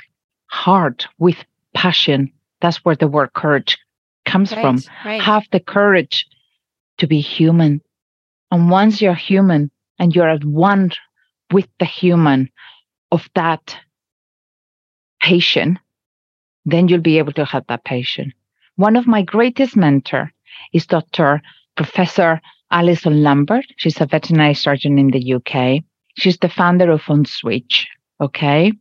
heart, 0.45 1.07
with 1.19 1.43
passion. 1.73 2.31
That's 2.61 2.85
where 2.85 2.95
the 2.95 3.09
word 3.09 3.33
courage 3.33 3.77
comes 4.23 4.53
right, 4.53 4.61
from. 4.61 4.79
Right. 5.03 5.21
Have 5.21 5.43
the 5.51 5.59
courage 5.59 6.25
to 6.99 7.05
be 7.05 7.19
human. 7.19 7.81
And 8.49 8.71
once 8.71 9.01
you're 9.01 9.13
human 9.13 9.71
and 9.99 10.15
you're 10.15 10.29
at 10.29 10.45
one 10.45 10.91
with 11.51 11.67
the 11.79 11.85
human 11.85 12.49
of 13.11 13.27
that 13.35 13.75
patient, 15.21 15.79
then 16.65 16.87
you'll 16.87 17.01
be 17.01 17.17
able 17.17 17.33
to 17.33 17.43
have 17.43 17.67
that 17.67 17.83
patient. 17.83 18.33
One 18.77 18.97
of 18.97 19.07
my 19.07 19.21
greatest 19.21 19.77
mentor 19.77 20.33
is 20.73 20.85
Dr. 20.85 21.41
Professor 21.77 22.41
Alison 22.71 23.23
Lambert. 23.23 23.65
She's 23.77 24.01
a 24.01 24.05
veterinary 24.05 24.53
surgeon 24.53 24.99
in 24.99 25.11
the 25.11 25.33
UK. 25.35 25.83
She's 26.17 26.37
the 26.37 26.49
founder 26.49 26.91
of 26.91 27.01
Onswitch. 27.03 27.85
Okay. 28.19 28.73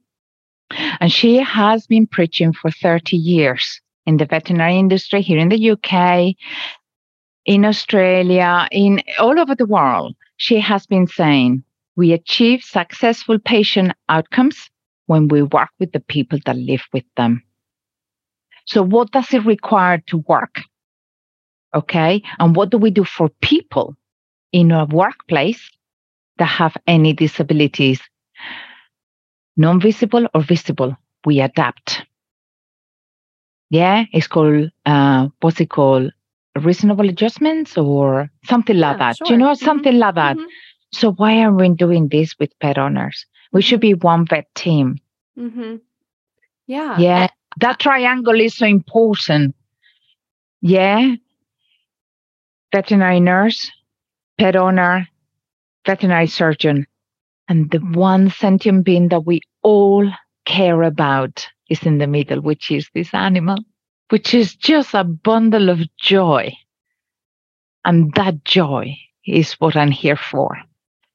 And 1.00 1.12
she 1.12 1.36
has 1.36 1.86
been 1.86 2.08
preaching 2.08 2.52
for 2.52 2.70
30 2.72 3.16
years 3.16 3.80
in 4.06 4.16
the 4.16 4.26
veterinary 4.26 4.78
industry 4.78 5.22
here 5.22 5.38
in 5.38 5.48
the 5.48 5.70
UK, 5.70 6.34
in 7.46 7.64
Australia, 7.64 8.66
in 8.72 9.00
all 9.18 9.38
over 9.38 9.54
the 9.54 9.66
world. 9.66 10.16
She 10.38 10.58
has 10.58 10.86
been 10.86 11.06
saying 11.06 11.62
we 11.94 12.12
achieve 12.12 12.62
successful 12.62 13.38
patient 13.38 13.92
outcomes 14.08 14.70
when 15.06 15.28
we 15.28 15.42
work 15.42 15.70
with 15.78 15.92
the 15.92 16.00
people 16.00 16.40
that 16.46 16.56
live 16.56 16.82
with 16.92 17.04
them. 17.16 17.44
So, 18.66 18.82
what 18.82 19.10
does 19.12 19.32
it 19.32 19.44
require 19.44 19.98
to 20.08 20.18
work? 20.28 20.60
Okay. 21.74 22.22
And 22.38 22.54
what 22.54 22.70
do 22.70 22.78
we 22.78 22.90
do 22.90 23.04
for 23.04 23.28
people 23.42 23.96
in 24.52 24.70
a 24.70 24.84
workplace 24.86 25.70
that 26.38 26.46
have 26.46 26.76
any 26.86 27.12
disabilities? 27.12 28.00
Non 29.56 29.80
visible 29.80 30.26
or 30.34 30.42
visible, 30.42 30.96
we 31.24 31.40
adapt. 31.40 32.04
Yeah, 33.70 34.04
it's 34.12 34.26
called, 34.26 34.70
uh, 34.86 35.28
what's 35.40 35.60
it 35.60 35.70
called? 35.70 36.12
Reasonable 36.56 37.08
adjustments 37.08 37.76
or 37.76 38.30
something 38.44 38.76
like 38.76 38.94
yeah, 38.94 38.98
that. 38.98 39.16
Sure. 39.16 39.26
You 39.28 39.36
know, 39.36 39.52
mm-hmm. 39.52 39.64
something 39.64 39.98
like 39.98 40.14
that. 40.14 40.36
Mm-hmm. 40.36 40.46
So 40.92 41.12
why 41.12 41.42
are 41.42 41.52
we 41.52 41.68
doing 41.70 42.08
this 42.08 42.38
with 42.38 42.56
pet 42.60 42.78
owners? 42.78 43.26
We 43.52 43.62
should 43.62 43.80
be 43.80 43.94
one 43.94 44.26
vet 44.26 44.46
team. 44.54 44.98
Mm-hmm. 45.36 45.76
Yeah. 46.68 46.98
Yeah. 46.98 47.26
That 47.60 47.78
triangle 47.78 48.40
is 48.40 48.56
so 48.56 48.66
important. 48.66 49.54
Yeah 50.60 51.14
veterinary 52.74 53.20
nurse, 53.20 53.70
pet 54.36 54.56
owner, 54.56 55.08
veterinary 55.86 56.26
surgeon. 56.26 56.86
And 57.48 57.70
the 57.70 57.78
one 57.78 58.30
sentient 58.30 58.84
being 58.84 59.08
that 59.10 59.24
we 59.24 59.42
all 59.62 60.10
care 60.44 60.82
about 60.82 61.46
is 61.70 61.84
in 61.84 61.98
the 61.98 62.08
middle, 62.08 62.40
which 62.40 62.72
is 62.72 62.88
this 62.92 63.14
animal, 63.14 63.58
which 64.10 64.34
is 64.34 64.56
just 64.56 64.92
a 64.92 65.04
bundle 65.04 65.68
of 65.68 65.80
joy. 65.98 66.52
And 67.84 68.12
that 68.14 68.44
joy 68.44 68.96
is 69.24 69.52
what 69.54 69.76
I'm 69.76 69.92
here 69.92 70.16
for. 70.16 70.58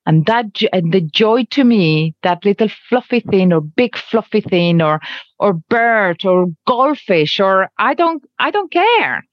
And 0.10 0.26
that 0.26 0.64
and 0.74 0.92
the 0.92 1.02
joy 1.02 1.44
to 1.52 1.64
me, 1.64 2.16
that 2.24 2.44
little 2.44 2.68
fluffy 2.90 3.20
thing 3.20 3.54
or 3.54 3.62
big 3.62 3.96
fluffy 3.96 4.42
thing 4.42 4.82
or 4.82 5.00
or 5.38 5.54
bird 5.54 6.26
or 6.26 6.48
goldfish 6.66 7.40
or 7.40 7.70
I 7.78 7.94
don't 7.94 8.24
I 8.40 8.50
don't 8.50 8.72
care 8.72 9.24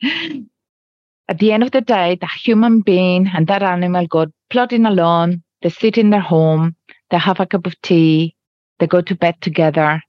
at 1.30 1.38
the 1.38 1.52
end 1.52 1.62
of 1.62 1.70
the 1.70 1.80
day, 1.80 2.18
the 2.20 2.28
human 2.28 2.82
being 2.82 3.26
and 3.34 3.46
that 3.46 3.62
animal 3.62 4.06
go 4.06 4.26
plodding 4.50 4.84
along. 4.84 5.42
They 5.62 5.70
sit 5.70 5.96
in 5.96 6.10
their 6.10 6.20
home. 6.20 6.76
They 7.10 7.16
have 7.16 7.40
a 7.40 7.46
cup 7.46 7.66
of 7.66 7.80
tea. 7.80 8.36
They 8.78 8.86
go 8.86 9.00
to 9.00 9.14
bed 9.14 9.36
together. 9.40 10.02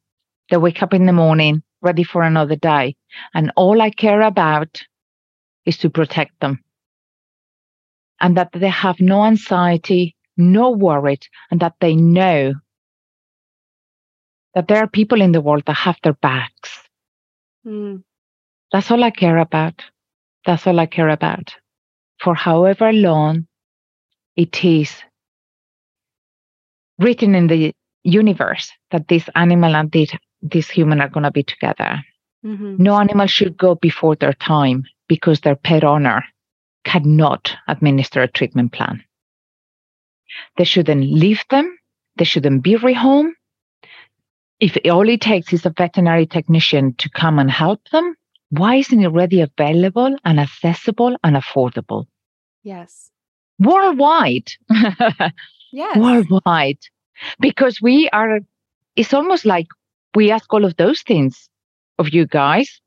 They 0.49 0.58
wake 0.58 0.84
up 0.84 0.93
in 0.93 1.06
the 1.06 1.13
morning 1.13 1.63
ready 1.82 2.03
for 2.03 2.23
another 2.23 2.58
day. 2.58 2.97
And 3.34 3.53
all 3.56 3.82
I 3.82 3.89
care 3.89 4.21
about 4.21 4.84
is 5.65 5.77
to 5.77 5.89
protect 5.89 6.41
them. 6.41 6.60
And 8.19 8.36
that 8.36 8.49
they 8.51 8.67
have 8.67 8.99
no 8.99 9.23
anxiety, 9.23 10.16
no 10.38 10.71
worried 10.71 11.26
and 11.52 11.60
that 11.60 11.76
they 11.82 11.95
know 11.95 12.54
that 14.54 14.67
there 14.67 14.78
are 14.78 14.88
people 14.88 15.21
in 15.21 15.32
the 15.32 15.41
world 15.41 15.63
that 15.65 15.73
have 15.73 15.97
their 16.04 16.13
backs. 16.13 16.80
Mm. 17.65 18.04
That's 18.71 18.91
all 18.91 19.04
I 19.04 19.12
care 19.12 19.38
about. 19.38 19.84
That's 20.45 20.65
all 20.67 20.80
I 20.80 20.86
care 20.86 21.10
about. 21.10 21.56
For 22.21 22.34
however 22.34 22.91
long 22.91 23.47
it 24.36 24.63
is 24.63 24.95
written 27.00 27.36
in 27.36 27.47
the 27.47 27.73
universe 28.04 28.71
that 28.91 29.08
this 29.08 29.30
animal 29.36 29.76
and 29.76 29.91
this, 29.91 30.12
this 30.41 30.69
human 30.69 31.02
are 31.02 31.10
going 31.10 31.23
to 31.23 31.32
be 31.32 31.43
together. 31.43 32.04
Mm-hmm. 32.45 32.82
No 32.82 32.95
animal 32.95 33.28
should 33.28 33.58
go 33.58 33.76
before 33.76 34.15
their 34.15 34.34
time 34.34 34.86
because 35.08 35.41
their 35.41 35.56
pet 35.56 35.84
owner 35.84 36.23
cannot 36.86 37.56
administer 37.67 38.21
a 38.21 38.28
treatment 38.28 38.71
plan. 38.71 39.04
They 40.58 40.63
shouldn't 40.63 41.04
leave 41.12 41.44
them. 41.50 41.78
They 42.18 42.26
shouldn't 42.26 42.63
be 42.63 42.76
rehomed. 42.76 43.32
If 44.60 44.78
all 44.92 45.08
it 45.08 45.22
takes 45.22 45.54
is 45.54 45.66
a 45.66 45.74
veterinary 45.78 46.26
technician 46.26 46.96
to 46.96 47.10
come 47.10 47.38
and 47.38 47.52
help 47.52 47.82
them, 47.90 48.16
why 48.50 48.76
isn't 48.76 49.04
it 49.04 49.10
ready 49.10 49.42
available 49.42 50.16
and 50.26 50.40
accessible 50.40 51.16
and 51.24 51.36
affordable? 51.36 52.06
Yes. 52.63 53.12
Worldwide. 53.60 54.52
yes. 55.72 55.98
Worldwide. 55.98 56.80
Because 57.40 57.80
we 57.82 58.10
are, 58.10 58.40
it's 58.96 59.13
almost 59.13 59.46
like 59.46 59.68
we 60.16 60.32
ask 60.32 60.52
all 60.52 60.66
of 60.66 60.76
those 60.78 61.02
things 61.02 61.50
of 62.00 62.13
you 62.13 62.26
guys 62.26 62.82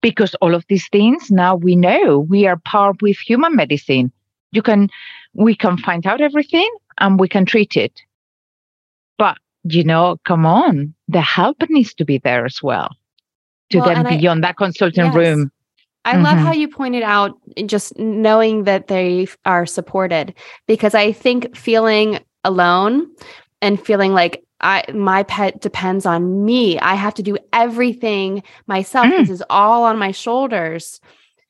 because 0.00 0.34
all 0.36 0.54
of 0.54 0.64
these 0.68 0.88
things 0.88 1.30
now 1.30 1.54
we 1.54 1.76
know 1.76 2.18
we 2.18 2.46
are 2.46 2.58
part 2.64 3.00
with 3.00 3.16
human 3.18 3.54
medicine 3.56 4.12
you 4.50 4.62
can 4.62 4.88
we 5.34 5.54
can 5.54 5.76
find 5.78 6.06
out 6.06 6.20
everything 6.20 6.68
and 7.02 7.20
we 7.20 7.28
can 7.28 7.44
treat 7.44 7.76
it 7.76 8.00
but 9.18 9.36
you 9.64 9.84
know 9.84 10.16
come 10.24 10.46
on 10.46 10.94
the 11.08 11.20
help 11.20 11.56
needs 11.68 11.92
to 11.92 12.04
be 12.04 12.16
there 12.18 12.46
as 12.46 12.62
well 12.62 12.96
to 13.70 13.78
well, 13.78 14.04
beyond 14.04 14.44
I, 14.44 14.48
that 14.48 14.56
consulting 14.56 15.04
yes. 15.04 15.14
room 15.14 15.52
I 16.04 16.14
mm-hmm. 16.14 16.24
love 16.24 16.38
how 16.38 16.52
you 16.52 16.68
pointed 16.68 17.02
out 17.02 17.38
just 17.66 17.96
knowing 17.98 18.64
that 18.64 18.88
they 18.88 19.28
are 19.44 19.66
supported 19.66 20.34
because 20.66 20.94
I 20.94 21.12
think 21.12 21.56
feeling 21.56 22.18
alone 22.44 23.08
and 23.60 23.80
feeling 23.80 24.12
like 24.12 24.42
I 24.60 24.84
my 24.92 25.22
pet 25.24 25.60
depends 25.60 26.06
on 26.06 26.44
me. 26.44 26.78
I 26.78 26.94
have 26.94 27.14
to 27.14 27.22
do 27.22 27.36
everything 27.52 28.42
myself. 28.66 29.06
Mm. 29.06 29.18
This 29.18 29.30
is 29.30 29.44
all 29.50 29.84
on 29.84 29.98
my 29.98 30.10
shoulders. 30.10 31.00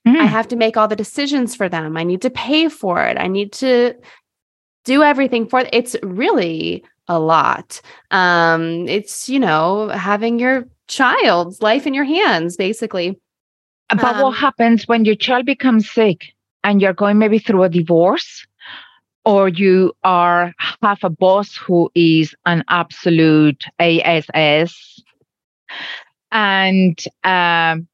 Mm. 0.06 0.16
I 0.16 0.24
have 0.24 0.48
to 0.48 0.56
make 0.56 0.76
all 0.76 0.88
the 0.88 0.96
decisions 0.96 1.54
for 1.54 1.68
them. 1.68 1.96
I 1.96 2.02
need 2.04 2.22
to 2.22 2.30
pay 2.30 2.68
for 2.68 3.04
it. 3.04 3.16
I 3.18 3.28
need 3.28 3.52
to 3.54 3.94
do 4.84 5.02
everything 5.02 5.48
for 5.48 5.60
it. 5.60 5.68
It's 5.72 5.96
really 6.02 6.84
a 7.08 7.18
lot. 7.18 7.80
Um 8.10 8.88
it's, 8.88 9.28
you 9.28 9.38
know, 9.38 9.88
having 9.88 10.38
your 10.38 10.66
child's 10.88 11.62
life 11.62 11.86
in 11.86 11.94
your 11.94 12.04
hands 12.04 12.56
basically. 12.56 13.18
But 13.88 14.16
um, 14.16 14.22
what 14.22 14.36
happens 14.36 14.88
when 14.88 15.04
your 15.04 15.16
child 15.16 15.46
becomes 15.46 15.90
sick 15.90 16.32
and 16.64 16.80
you're 16.80 16.94
going 16.94 17.18
maybe 17.18 17.38
through 17.38 17.64
a 17.64 17.68
divorce 17.68 18.46
or 19.24 19.48
you 19.48 19.92
are 20.02 20.54
have 20.82 20.98
a 21.02 21.10
boss 21.10 21.56
who 21.56 21.90
is 21.94 22.34
an 22.46 22.64
absolute 22.68 23.64
ASS 23.78 25.02
and 26.32 26.98
um, 27.24 27.86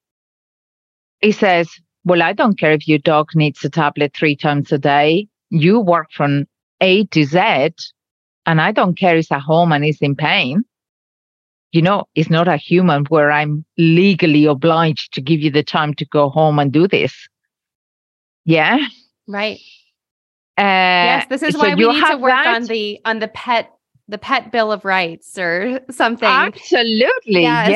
he 1.20 1.32
says, 1.32 1.68
Well, 2.04 2.22
I 2.22 2.32
don't 2.32 2.58
care 2.58 2.72
if 2.72 2.88
your 2.88 2.98
dog 2.98 3.30
needs 3.34 3.64
a 3.64 3.68
tablet 3.68 4.14
three 4.14 4.36
times 4.36 4.72
a 4.72 4.78
day. 4.78 5.28
You 5.50 5.80
work 5.80 6.12
from 6.12 6.46
A 6.80 7.04
to 7.06 7.24
Z, 7.24 7.38
and 8.46 8.60
I 8.60 8.72
don't 8.72 8.98
care 8.98 9.16
he's 9.16 9.30
at 9.30 9.40
home 9.40 9.72
and 9.72 9.84
he's 9.84 10.00
in 10.00 10.16
pain. 10.16 10.64
You 11.72 11.82
know, 11.82 12.04
it's 12.14 12.30
not 12.30 12.48
a 12.48 12.56
human 12.56 13.04
where 13.06 13.30
I'm 13.30 13.64
legally 13.76 14.46
obliged 14.46 15.12
to 15.14 15.20
give 15.20 15.40
you 15.40 15.50
the 15.50 15.62
time 15.62 15.92
to 15.94 16.06
go 16.06 16.30
home 16.30 16.58
and 16.58 16.72
do 16.72 16.88
this. 16.88 17.14
Yeah. 18.44 18.78
Right. 19.26 19.58
Uh, 20.56 20.62
yes, 20.64 21.26
this 21.28 21.42
is 21.42 21.54
so 21.54 21.60
why 21.60 21.74
we 21.74 21.86
need 21.86 22.04
to 22.04 22.16
work 22.16 22.30
that? 22.30 22.46
on 22.46 22.64
the 22.64 22.98
on 23.04 23.18
the 23.20 23.28
pet 23.28 23.70
the 24.08 24.18
pet 24.18 24.50
bill 24.50 24.72
of 24.72 24.84
rights 24.84 25.38
or 25.38 25.80
something. 25.90 26.28
Absolutely. 26.28 27.42
Yes. 27.42 27.70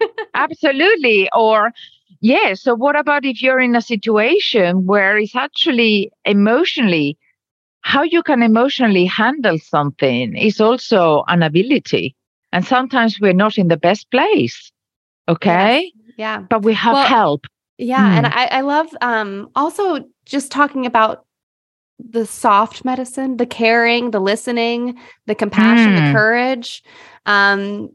Yeah. 0.00 0.08
Absolutely. 0.34 1.28
Or 1.34 1.72
yeah, 2.20 2.54
so 2.54 2.74
what 2.74 2.98
about 2.98 3.24
if 3.24 3.42
you're 3.42 3.60
in 3.60 3.76
a 3.76 3.82
situation 3.82 4.86
where 4.86 5.18
it's 5.18 5.36
actually 5.36 6.10
emotionally 6.24 7.18
how 7.88 8.02
you 8.02 8.22
can 8.22 8.42
emotionally 8.42 9.06
handle 9.06 9.58
something 9.58 10.36
is 10.36 10.60
also 10.60 11.24
an 11.26 11.42
ability. 11.42 12.14
And 12.52 12.62
sometimes 12.62 13.18
we're 13.18 13.32
not 13.32 13.56
in 13.56 13.68
the 13.68 13.78
best 13.78 14.10
place. 14.10 14.70
Okay. 15.26 15.90
Yes. 15.94 16.14
Yeah. 16.18 16.40
But 16.50 16.64
we 16.64 16.74
have 16.74 16.92
well, 16.92 17.06
help. 17.06 17.46
Yeah. 17.78 18.14
And 18.14 18.26
I, 18.26 18.44
I 18.58 18.60
love 18.60 18.88
um 19.00 19.48
also 19.54 20.04
just 20.26 20.52
talking 20.52 20.84
about 20.84 21.24
the 21.98 22.26
soft 22.26 22.84
medicine, 22.84 23.38
the 23.38 23.46
caring, 23.46 24.10
the 24.10 24.20
listening, 24.20 24.98
the 25.24 25.34
compassion, 25.34 25.94
mm. 25.94 25.96
the 25.96 26.12
courage. 26.12 26.84
Um, 27.24 27.88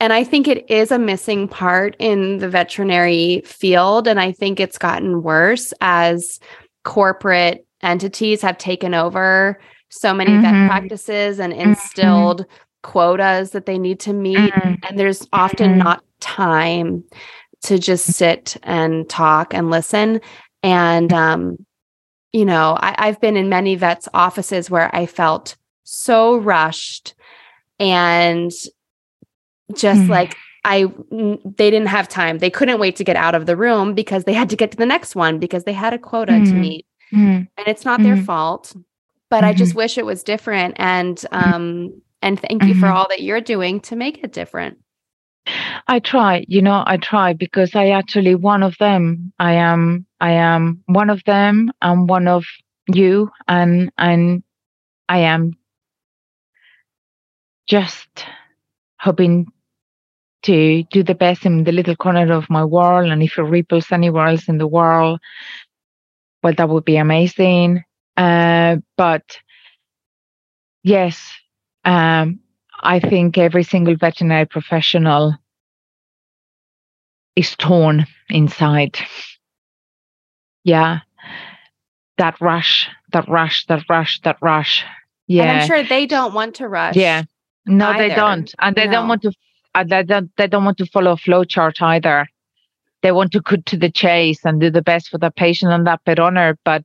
and 0.00 0.14
I 0.14 0.24
think 0.24 0.48
it 0.48 0.68
is 0.70 0.90
a 0.90 0.98
missing 0.98 1.48
part 1.48 1.96
in 1.98 2.38
the 2.38 2.48
veterinary 2.48 3.42
field. 3.44 4.08
And 4.08 4.18
I 4.18 4.32
think 4.32 4.58
it's 4.58 4.78
gotten 4.78 5.22
worse 5.22 5.74
as 5.82 6.40
corporate 6.84 7.66
entities 7.84 8.42
have 8.42 8.58
taken 8.58 8.94
over 8.94 9.60
so 9.90 10.12
many 10.12 10.32
mm-hmm. 10.32 10.42
vet 10.42 10.68
practices 10.68 11.38
and 11.38 11.52
mm-hmm. 11.52 11.70
instilled 11.70 12.42
mm-hmm. 12.42 12.52
quotas 12.82 13.50
that 13.50 13.66
they 13.66 13.78
need 13.78 14.00
to 14.00 14.12
meet. 14.12 14.38
Mm-hmm. 14.38 14.74
And 14.82 14.98
there's 14.98 15.26
often 15.32 15.72
mm-hmm. 15.72 15.80
not 15.80 16.04
time 16.20 17.04
to 17.62 17.78
just 17.78 18.06
sit 18.06 18.56
and 18.62 19.08
talk 19.08 19.54
and 19.54 19.70
listen. 19.70 20.20
And 20.62 21.12
um, 21.12 21.64
you 22.32 22.44
know, 22.44 22.76
I, 22.80 23.06
have 23.06 23.20
been 23.20 23.36
in 23.36 23.48
many 23.48 23.76
vets' 23.76 24.08
offices 24.12 24.68
where 24.68 24.94
I 24.94 25.06
felt 25.06 25.56
so 25.84 26.36
rushed 26.36 27.14
and 27.78 28.50
just 29.72 30.00
mm. 30.00 30.08
like 30.08 30.36
I 30.64 30.92
they 31.12 31.70
didn't 31.70 31.88
have 31.88 32.08
time. 32.08 32.38
They 32.38 32.50
couldn't 32.50 32.80
wait 32.80 32.96
to 32.96 33.04
get 33.04 33.16
out 33.16 33.34
of 33.34 33.46
the 33.46 33.56
room 33.56 33.94
because 33.94 34.24
they 34.24 34.32
had 34.32 34.50
to 34.50 34.56
get 34.56 34.72
to 34.72 34.76
the 34.76 34.86
next 34.86 35.14
one 35.14 35.38
because 35.38 35.64
they 35.64 35.72
had 35.72 35.92
a 35.92 35.98
quota 35.98 36.32
mm. 36.32 36.46
to 36.46 36.54
meet. 36.54 36.86
Mm. 37.12 37.48
And 37.56 37.68
it's 37.68 37.84
not 37.84 38.02
their 38.02 38.14
mm-hmm. 38.16 38.24
fault. 38.24 38.74
But 39.30 39.38
mm-hmm. 39.38 39.46
I 39.46 39.52
just 39.54 39.70
mm-hmm. 39.70 39.78
wish 39.78 39.98
it 39.98 40.06
was 40.06 40.22
different. 40.22 40.76
And 40.78 41.16
mm-hmm. 41.16 41.54
um 41.54 42.02
and 42.22 42.40
thank 42.40 42.64
you 42.64 42.74
for 42.74 42.86
all 42.86 43.06
that 43.10 43.22
you're 43.22 43.42
doing 43.42 43.80
to 43.80 43.96
make 43.96 44.24
it 44.24 44.32
different. 44.32 44.78
I 45.88 45.98
try, 45.98 46.46
you 46.48 46.62
know, 46.62 46.82
I 46.86 46.96
try 46.96 47.34
because 47.34 47.74
I 47.74 47.90
actually 47.90 48.34
one 48.34 48.62
of 48.62 48.78
them. 48.78 49.32
I 49.38 49.52
am 49.54 50.06
I 50.20 50.32
am 50.32 50.82
one 50.86 51.10
of 51.10 51.22
them. 51.24 51.70
I'm 51.82 52.06
one 52.06 52.28
of 52.28 52.46
you 52.92 53.30
and 53.46 53.92
and 53.98 54.42
I 55.08 55.18
am 55.18 55.52
just 57.66 58.08
hoping 58.98 59.46
to 60.44 60.82
do 60.84 61.02
the 61.02 61.14
best 61.14 61.46
in 61.46 61.64
the 61.64 61.72
little 61.72 61.96
corner 61.96 62.30
of 62.32 62.48
my 62.50 62.64
world 62.64 63.10
and 63.10 63.22
if 63.22 63.38
it 63.38 63.42
ripples 63.42 63.90
anywhere 63.90 64.26
else 64.28 64.48
in 64.48 64.58
the 64.58 64.66
world 64.66 65.18
well 66.44 66.54
that 66.56 66.68
would 66.68 66.84
be 66.84 66.96
amazing 66.96 67.82
uh, 68.16 68.76
but 68.96 69.38
yes 70.84 71.32
um, 71.84 72.40
I 72.80 73.00
think 73.00 73.38
every 73.38 73.62
single 73.62 73.96
veterinary 73.96 74.46
professional 74.46 75.34
is 77.36 77.56
torn 77.56 78.06
inside. 78.28 78.98
Yeah. 80.64 81.00
That 82.18 82.40
rush, 82.40 82.88
that 83.12 83.28
rush, 83.28 83.66
that 83.66 83.84
rush, 83.88 84.20
that 84.22 84.36
rush. 84.40 84.84
Yeah. 85.26 85.42
And 85.44 85.60
I'm 85.60 85.66
sure 85.66 85.82
they 85.82 86.06
don't 86.06 86.34
want 86.34 86.56
to 86.56 86.68
rush. 86.68 86.96
Yeah. 86.96 87.22
No, 87.66 87.88
either. 87.88 88.08
they 88.08 88.14
don't. 88.14 88.54
And 88.58 88.76
they 88.76 88.86
no. 88.86 88.92
don't 88.92 89.08
want 89.08 89.22
to 89.22 89.32
uh, 89.74 89.84
they 89.84 90.02
don't 90.04 90.30
they 90.36 90.46
don't 90.46 90.64
want 90.64 90.78
to 90.78 90.86
follow 90.86 91.12
a 91.12 91.16
flow 91.16 91.44
chart 91.44 91.82
either. 91.82 92.26
They 93.04 93.12
want 93.12 93.32
to 93.32 93.42
cut 93.42 93.66
to 93.66 93.76
the 93.76 93.90
chase 93.90 94.46
and 94.46 94.58
do 94.58 94.70
the 94.70 94.80
best 94.80 95.10
for 95.10 95.18
the 95.18 95.30
patient 95.30 95.70
and 95.70 95.86
that 95.86 96.02
pet 96.06 96.18
owner. 96.18 96.58
But 96.64 96.84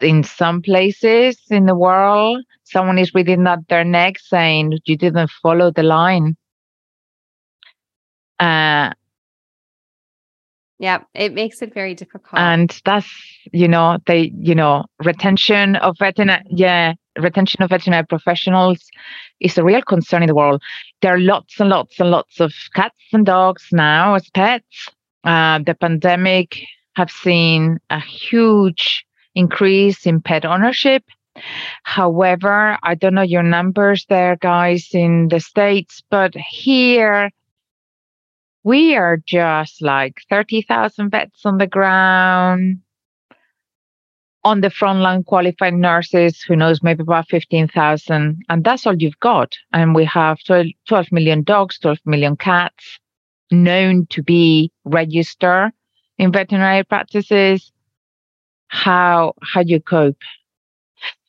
in 0.00 0.22
some 0.22 0.62
places 0.62 1.36
in 1.50 1.66
the 1.66 1.74
world, 1.74 2.44
someone 2.62 2.96
is 2.96 3.12
reading 3.12 3.44
at 3.48 3.66
their 3.68 3.82
neck 3.82 4.20
saying, 4.20 4.78
You 4.84 4.96
didn't 4.96 5.32
follow 5.42 5.72
the 5.72 5.82
line. 5.82 6.36
Uh, 8.38 8.92
yeah, 10.78 10.98
it 11.12 11.34
makes 11.34 11.60
it 11.60 11.74
very 11.74 11.94
difficult. 11.94 12.38
And 12.38 12.80
that's, 12.84 13.10
you 13.52 13.66
know, 13.66 13.98
they, 14.06 14.30
you 14.38 14.54
know, 14.54 14.84
retention 15.02 15.74
of 15.74 15.96
veterinary, 15.98 16.44
yeah, 16.50 16.92
retention 17.18 17.62
of 17.62 17.70
veterinary 17.70 18.06
professionals 18.06 18.78
is 19.40 19.58
a 19.58 19.64
real 19.64 19.82
concern 19.82 20.22
in 20.22 20.28
the 20.28 20.34
world. 20.36 20.62
There 21.02 21.14
are 21.14 21.18
lots 21.18 21.60
and 21.60 21.68
lots 21.68 22.00
and 22.00 22.10
lots 22.10 22.40
of 22.40 22.52
cats 22.74 22.96
and 23.12 23.26
dogs 23.26 23.68
now 23.72 24.14
as 24.14 24.28
pets. 24.30 24.88
Uh, 25.24 25.58
the 25.58 25.74
pandemic 25.74 26.62
have 26.94 27.10
seen 27.10 27.78
a 27.90 28.00
huge 28.00 29.04
increase 29.34 30.06
in 30.06 30.20
pet 30.20 30.44
ownership. 30.44 31.04
However, 31.82 32.78
I 32.82 32.94
don't 32.94 33.14
know 33.14 33.22
your 33.22 33.42
numbers 33.42 34.06
there, 34.08 34.36
guys, 34.36 34.88
in 34.92 35.28
the 35.28 35.40
States, 35.40 36.02
but 36.10 36.34
here 36.34 37.30
we 38.64 38.96
are 38.96 39.18
just 39.26 39.82
like 39.82 40.22
30,000 40.30 41.10
vets 41.10 41.44
on 41.44 41.58
the 41.58 41.66
ground. 41.66 42.80
On 44.46 44.60
the 44.60 44.70
front 44.70 45.00
line, 45.00 45.24
qualified 45.24 45.74
nurses, 45.74 46.40
who 46.40 46.54
knows, 46.54 46.82
maybe 46.82 47.02
about 47.02 47.28
15,000. 47.28 48.42
And 48.48 48.64
that's 48.64 48.86
all 48.86 48.94
you've 48.96 49.18
got. 49.20 49.52
And 49.72 49.94
we 49.94 50.04
have 50.04 50.38
12, 50.46 50.66
12 50.88 51.06
million 51.10 51.42
dogs, 51.42 51.78
12 51.80 51.98
million 52.06 52.36
cats 52.36 53.00
known 53.50 54.06
to 54.10 54.22
be 54.22 54.70
registered 54.84 55.72
in 56.18 56.32
veterinary 56.32 56.84
practices 56.84 57.72
how 58.68 59.32
how 59.42 59.62
do 59.62 59.70
you 59.70 59.80
cope 59.80 60.16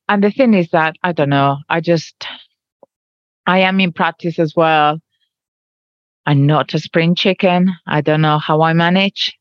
and 0.09 0.23
the 0.23 0.31
thing 0.31 0.53
is 0.53 0.69
that 0.71 0.95
I 1.03 1.11
don't 1.11 1.29
know. 1.29 1.57
I 1.69 1.81
just 1.81 2.25
I 3.45 3.59
am 3.59 3.79
in 3.79 3.91
practice 3.91 4.39
as 4.39 4.55
well. 4.55 4.99
I'm 6.25 6.45
not 6.45 6.73
a 6.73 6.79
spring 6.79 7.15
chicken. 7.15 7.73
I 7.85 8.01
don't 8.01 8.21
know 8.21 8.37
how 8.37 8.61
I 8.61 8.73
manage. 8.73 9.37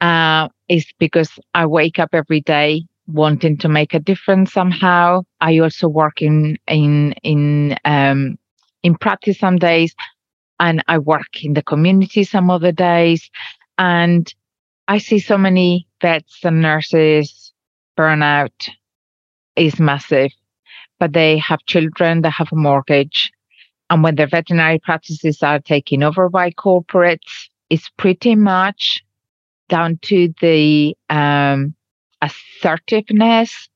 Uh, 0.00 0.48
it's 0.68 0.92
because 0.98 1.30
I 1.52 1.66
wake 1.66 1.98
up 1.98 2.10
every 2.12 2.40
day 2.40 2.86
wanting 3.06 3.58
to 3.58 3.68
make 3.68 3.94
a 3.94 4.00
difference 4.00 4.52
somehow. 4.52 5.22
I 5.40 5.58
also 5.58 5.88
work 5.88 6.22
in 6.22 6.58
in 6.66 7.12
in 7.22 7.76
um, 7.84 8.38
in 8.82 8.94
practice 8.96 9.38
some 9.38 9.56
days, 9.56 9.94
and 10.60 10.82
I 10.88 10.98
work 10.98 11.42
in 11.42 11.54
the 11.54 11.62
community 11.62 12.24
some 12.24 12.50
other 12.50 12.72
days, 12.72 13.30
and 13.78 14.32
I 14.88 14.98
see 14.98 15.18
so 15.18 15.38
many 15.38 15.86
vets 16.00 16.40
and 16.44 16.60
nurses 16.60 17.52
burnout 17.96 18.68
is 19.56 19.78
massive, 19.78 20.32
but 20.98 21.12
they 21.12 21.38
have 21.38 21.64
children, 21.66 22.22
they 22.22 22.30
have 22.30 22.52
a 22.52 22.56
mortgage, 22.56 23.32
and 23.90 24.02
when 24.02 24.16
their 24.16 24.26
veterinary 24.26 24.78
practices 24.78 25.42
are 25.42 25.60
taken 25.60 26.02
over 26.02 26.28
by 26.28 26.50
corporates, 26.50 27.48
it's 27.70 27.88
pretty 27.96 28.34
much 28.34 29.04
down 29.68 29.98
to 30.02 30.32
the 30.40 30.96
um, 31.10 31.74
assertiveness 32.24 33.68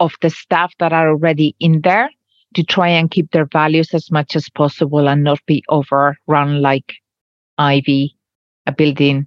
of 0.00 0.12
the 0.20 0.30
staff 0.30 0.72
that 0.78 0.92
are 0.92 1.08
already 1.08 1.54
in 1.60 1.80
there 1.82 2.10
to 2.54 2.62
try 2.62 2.88
and 2.88 3.10
keep 3.10 3.30
their 3.32 3.46
values 3.46 3.92
as 3.92 4.10
much 4.10 4.36
as 4.36 4.48
possible 4.50 5.08
and 5.08 5.24
not 5.24 5.40
be 5.46 5.62
overrun 5.68 6.62
like 6.62 6.94
ivy, 7.58 8.16
a 8.66 8.72
building 8.72 9.26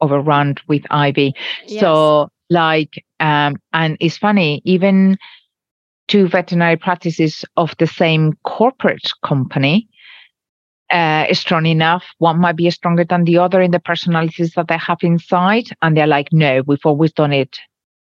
overrun 0.00 0.56
with 0.68 0.82
ivy. 0.90 1.34
Yes. 1.66 1.80
So 1.80 2.28
like 2.50 3.02
um 3.20 3.56
and 3.72 3.96
it's 4.00 4.18
funny, 4.18 4.60
even 4.64 5.16
two 6.08 6.28
veterinary 6.28 6.76
practices 6.76 7.44
of 7.56 7.74
the 7.78 7.86
same 7.86 8.32
corporate 8.44 9.10
company 9.24 9.88
uh, 10.94 11.26
strong 11.34 11.66
enough. 11.66 12.04
One 12.18 12.40
might 12.40 12.56
be 12.56 12.70
stronger 12.70 13.04
than 13.04 13.24
the 13.24 13.38
other 13.38 13.60
in 13.60 13.72
the 13.72 13.80
personalities 13.80 14.52
that 14.52 14.68
they 14.68 14.78
have 14.78 14.98
inside. 15.02 15.64
And 15.82 15.96
they're 15.96 16.06
like, 16.06 16.28
no, 16.32 16.62
we've 16.66 16.86
always 16.86 17.12
done 17.12 17.32
it 17.32 17.58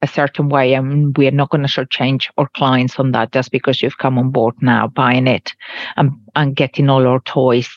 a 0.03 0.07
certain 0.07 0.51
way 0.51 0.75
and 0.75 1.17
we're 1.17 1.31
not 1.31 1.49
going 1.49 1.67
to 1.67 1.87
change 1.87 2.31
our 2.37 2.49
clients 2.55 2.99
on 2.99 3.13
that 3.13 3.33
just 3.33 3.51
because 3.51 3.83
you've 3.83 3.97
come 3.97 4.19
on 4.19 4.31
board 4.31 4.55
now 4.61 4.89
buying 4.89 5.27
it 5.27 5.55
and, 5.97 6.11
and 6.35 6.55
getting 6.55 6.91
all 6.91 7.07
our 7.07 7.21
toys. 7.21 7.71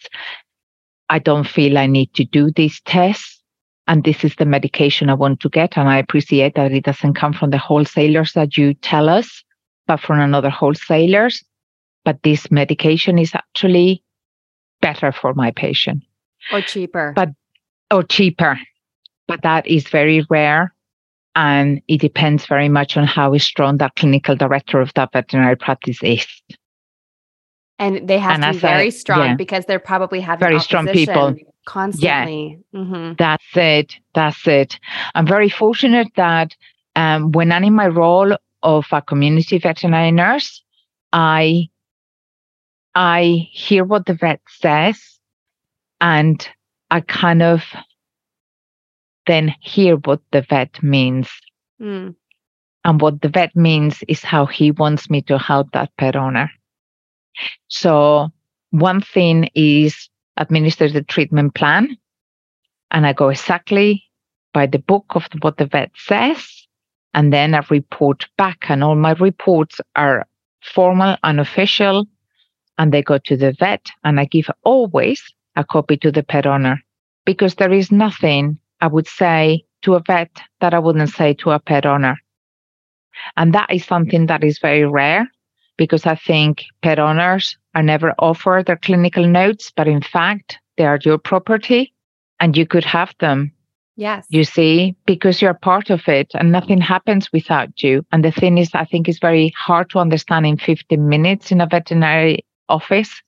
I 1.07 1.19
don't 1.19 1.47
feel 1.47 1.77
I 1.77 1.87
need 1.87 2.13
to 2.15 2.25
do 2.25 2.51
these 2.51 2.81
tests. 2.81 3.41
And 3.87 4.03
this 4.03 4.25
is 4.25 4.35
the 4.35 4.45
medication 4.45 5.09
I 5.09 5.13
want 5.13 5.39
to 5.39 5.49
get. 5.49 5.77
And 5.77 5.87
I 5.87 5.97
appreciate 5.97 6.55
that 6.55 6.73
it 6.73 6.83
doesn't 6.83 7.13
come 7.13 7.31
from 7.31 7.51
the 7.51 7.57
wholesalers 7.57 8.33
that 8.33 8.57
you 8.57 8.73
tell 8.73 9.07
us, 9.07 9.43
but 9.87 10.01
from 10.01 10.19
another 10.19 10.49
wholesalers. 10.49 11.41
But 12.03 12.21
this 12.23 12.51
medication 12.51 13.17
is 13.17 13.33
actually 13.33 14.03
better 14.81 15.11
for 15.11 15.33
my 15.33 15.51
patient. 15.51 16.03
Or 16.51 16.61
cheaper. 16.61 17.13
But 17.15 17.29
or 17.91 18.03
cheaper. 18.03 18.59
But 19.27 19.41
that 19.43 19.67
is 19.67 19.87
very 19.87 20.25
rare. 20.29 20.73
And 21.35 21.81
it 21.87 22.01
depends 22.01 22.45
very 22.45 22.69
much 22.69 22.97
on 22.97 23.05
how 23.05 23.37
strong 23.37 23.77
that 23.77 23.95
clinical 23.95 24.35
director 24.35 24.81
of 24.81 24.93
that 24.95 25.11
veterinary 25.13 25.55
practice 25.55 25.99
is. 26.01 26.25
And 27.77 28.09
they 28.09 28.17
have 28.17 28.35
and 28.35 28.43
to 28.43 28.51
be 28.51 28.57
very 28.57 28.87
I, 28.87 28.89
strong 28.89 29.27
yeah, 29.29 29.35
because 29.35 29.65
they're 29.65 29.79
probably 29.79 30.19
having 30.19 30.45
very 30.45 30.59
strong 30.59 30.87
people 30.87 31.35
constantly. 31.65 32.59
Yeah, 32.73 32.79
mm-hmm. 32.79 33.13
That's 33.17 33.45
it. 33.55 33.95
That's 34.15 34.45
it. 34.47 34.79
I'm 35.15 35.25
very 35.25 35.49
fortunate 35.49 36.09
that 36.17 36.55
um, 36.95 37.31
when 37.31 37.53
I'm 37.53 37.63
in 37.63 37.73
my 37.73 37.87
role 37.87 38.35
of 38.63 38.85
a 38.91 39.01
community 39.01 39.59
veterinary 39.59 40.11
nurse, 40.11 40.61
I 41.13 41.69
I 42.95 43.47
hear 43.51 43.83
what 43.83 44.05
the 44.05 44.13
vet 44.13 44.41
says 44.47 45.19
and 46.01 46.47
I 46.89 47.01
kind 47.01 47.41
of 47.41 47.63
then 49.27 49.53
hear 49.61 49.95
what 49.97 50.21
the 50.31 50.41
vet 50.41 50.81
means. 50.81 51.29
Mm. 51.81 52.15
And 52.83 53.01
what 53.01 53.21
the 53.21 53.29
vet 53.29 53.55
means 53.55 54.03
is 54.07 54.23
how 54.23 54.45
he 54.45 54.71
wants 54.71 55.09
me 55.09 55.21
to 55.23 55.37
help 55.37 55.71
that 55.73 55.91
pet 55.97 56.15
owner. 56.15 56.49
So 57.67 58.29
one 58.71 59.01
thing 59.01 59.49
is 59.53 60.09
administer 60.37 60.89
the 60.89 61.03
treatment 61.03 61.53
plan. 61.53 61.95
And 62.91 63.05
I 63.05 63.13
go 63.13 63.29
exactly 63.29 64.03
by 64.53 64.65
the 64.65 64.79
book 64.79 65.05
of 65.11 65.27
what 65.41 65.57
the 65.57 65.67
vet 65.67 65.91
says. 65.95 66.43
And 67.13 67.31
then 67.31 67.53
I 67.53 67.63
report 67.69 68.27
back. 68.37 68.65
And 68.69 68.83
all 68.83 68.95
my 68.95 69.11
reports 69.11 69.79
are 69.95 70.25
formal 70.63 71.17
and 71.23 71.39
official 71.39 72.07
and 72.79 72.91
they 72.91 73.03
go 73.03 73.19
to 73.19 73.37
the 73.37 73.51
vet 73.59 73.91
and 74.03 74.19
I 74.19 74.25
give 74.25 74.49
always 74.63 75.21
a 75.55 75.63
copy 75.63 75.97
to 75.97 76.11
the 76.11 76.23
pet 76.23 76.47
owner 76.47 76.81
because 77.25 77.55
there 77.55 77.73
is 77.73 77.91
nothing 77.91 78.57
I 78.81 78.87
would 78.87 79.07
say 79.07 79.65
to 79.83 79.95
a 79.95 80.03
vet 80.07 80.31
that 80.61 80.73
I 80.73 80.79
wouldn't 80.79 81.09
say 81.09 81.33
to 81.35 81.51
a 81.51 81.59
pet 81.59 81.85
owner. 81.85 82.17
And 83.35 83.53
that 83.53 83.71
is 83.71 83.85
something 83.85 84.27
that 84.27 84.43
is 84.43 84.59
very 84.59 84.85
rare 84.85 85.29
because 85.77 86.05
I 86.05 86.15
think 86.15 86.63
pet 86.81 86.99
owners 86.99 87.57
are 87.75 87.83
never 87.83 88.15
offered 88.17 88.65
their 88.65 88.77
clinical 88.77 89.27
notes, 89.27 89.71
but 89.75 89.87
in 89.87 90.01
fact, 90.01 90.57
they 90.77 90.85
are 90.85 90.99
your 91.03 91.17
property 91.17 91.93
and 92.39 92.55
you 92.55 92.65
could 92.65 92.85
have 92.85 93.13
them. 93.19 93.51
Yes. 93.97 94.25
You 94.29 94.45
see, 94.45 94.95
because 95.05 95.41
you're 95.41 95.53
part 95.53 95.89
of 95.89 96.07
it 96.07 96.31
and 96.33 96.53
nothing 96.53 96.79
happens 96.79 97.29
without 97.33 97.83
you. 97.83 98.05
And 98.13 98.23
the 98.23 98.31
thing 98.31 98.57
is, 98.57 98.69
I 98.73 98.85
think 98.85 99.09
it's 99.09 99.19
very 99.19 99.53
hard 99.57 99.89
to 99.89 99.99
understand 99.99 100.45
in 100.45 100.57
15 100.57 101.09
minutes 101.09 101.51
in 101.51 101.59
a 101.59 101.67
veterinary 101.67 102.45
office 102.69 103.21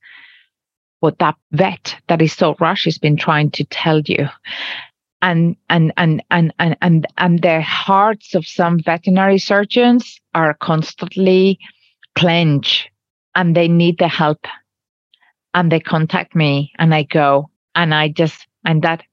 what 1.02 1.18
that 1.20 1.36
vet 1.52 1.96
that 2.08 2.22
is 2.22 2.32
so 2.32 2.56
rushed 2.60 2.86
has 2.86 2.98
been 2.98 3.18
trying 3.18 3.52
to 3.52 3.66
tell 3.66 4.02
you. 4.06 4.30
And 5.22 5.56
and 5.70 5.92
and 5.98 6.24
and 6.32 6.54
and 6.58 6.78
and, 6.82 7.08
and 7.18 7.42
the 7.42 7.62
hearts 7.62 8.34
of 8.34 8.48
some 8.48 8.80
veterinary 8.80 9.38
surgeons 9.38 10.20
are 10.34 10.54
constantly 10.54 11.60
clenched 12.16 12.90
and 13.36 13.56
they 13.56 13.68
need 13.68 13.98
the 13.98 14.08
help. 14.08 14.46
And 15.54 15.72
they 15.72 15.80
contact 15.80 16.34
me 16.34 16.72
and 16.78 16.94
i 16.96 17.04
go 17.04 17.50
and 17.76 17.94
i 17.94 18.08
just 18.08 18.48
and 18.64 18.84
that 18.84 19.04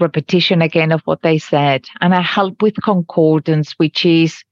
repetition 0.00 0.62
again 0.62 0.92
of 0.92 1.02
what 1.04 1.22
they 1.22 1.38
said. 1.38 1.84
And 2.00 2.14
i 2.14 2.20
help 2.20 2.62
with 2.62 2.82
concordance 2.82 3.72
which 3.72 4.06
is 4.06 4.42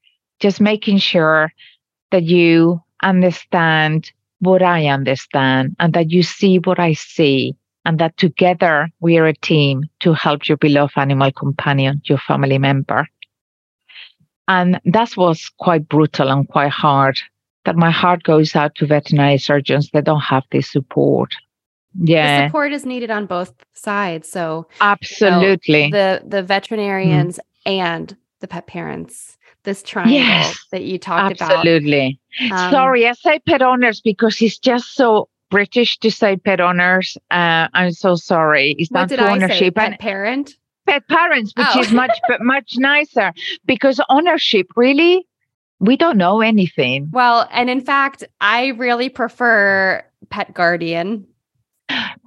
just 0.41 0.61
making 0.61 0.99
sure 0.99 1.53
that 2.11 2.25
you 2.25 2.83
understand 3.03 4.13
what 4.43 4.61
I 4.61 4.89
understand 4.89 5.77
and 5.79 5.93
that 5.95 6.11
you 6.11 6.25
see 6.25 6.59
what 6.59 6.81
I 6.81 6.95
see 6.95 7.55
and 7.85 7.99
that 8.01 8.17
together 8.17 8.89
we 9.01 9.17
are 9.19 9.27
a 9.27 9.37
team 9.37 9.85
to 10.01 10.15
help 10.15 10.49
your 10.49 10.57
beloved 10.57 10.95
animal 10.97 11.31
companion, 11.31 12.03
your 12.05 12.19
family 12.19 12.59
member. 12.59 13.07
And 14.49 14.81
that 14.85 15.17
was 15.17 15.49
quite 15.61 15.89
brutal 15.89 16.29
and 16.29 16.49
quite 16.49 16.73
hard. 16.73 17.21
That 17.65 17.77
my 17.77 17.93
heart 17.93 18.25
goes 18.25 18.57
out 18.57 18.75
to 18.77 18.87
veterinary 18.87 19.39
surgeons 19.39 19.91
that 19.93 20.05
don't 20.05 20.21
have 20.21 20.43
this 20.51 20.73
support. 20.73 21.33
Yeah. 21.95 22.41
The 22.41 22.49
support 22.49 22.73
is 22.73 22.85
needed 22.85 23.13
on 23.13 23.27
both 23.27 23.55
sides. 23.75 24.29
So 24.29 24.67
absolutely. 24.81 25.85
You 25.85 25.91
know, 25.91 26.19
the 26.19 26.23
the 26.27 26.43
veterinarians 26.43 27.39
mm. 27.65 27.73
and 27.79 28.17
the 28.41 28.49
pet 28.49 28.67
parents 28.67 29.39
this 29.65 29.83
triangle 29.83 30.15
yes, 30.15 30.59
that 30.73 30.85
you 30.85 30.99
talked 30.99 31.41
absolutely. 31.41 32.19
about. 32.41 32.53
Absolutely. 32.53 32.67
Um, 32.67 32.71
Sorry, 32.71 33.07
I 33.07 33.13
say 33.13 33.39
pet 33.41 33.63
owners 33.63 34.01
because 34.01 34.41
it's 34.41 34.59
just 34.59 34.95
so 34.95 35.29
British 35.51 35.99
to 35.99 36.11
say 36.11 36.37
pet 36.37 36.61
owners. 36.61 37.17
Uh, 37.31 37.69
I'm 37.75 37.93
so 37.93 38.17
sorry. 38.17 38.75
It's 38.79 38.91
not 38.91 39.13
ownership. 39.13 39.75
Pet 39.75 40.01
parent? 40.01 40.57
Pet 40.87 41.07
parents, 41.09 41.53
which 41.57 41.67
oh. 41.75 41.81
is 41.81 41.93
much 41.93 42.19
much 42.41 42.75
nicer 42.77 43.33
because 43.67 44.01
ownership 44.09 44.67
really 44.77 45.27
we 45.79 45.97
don't 45.97 46.17
know 46.17 46.41
anything. 46.41 47.09
Well, 47.13 47.49
and 47.51 47.69
in 47.69 47.81
fact, 47.81 48.25
I 48.41 48.69
really 48.69 49.09
prefer 49.09 50.05
pet 50.31 50.55
guardian 50.55 51.27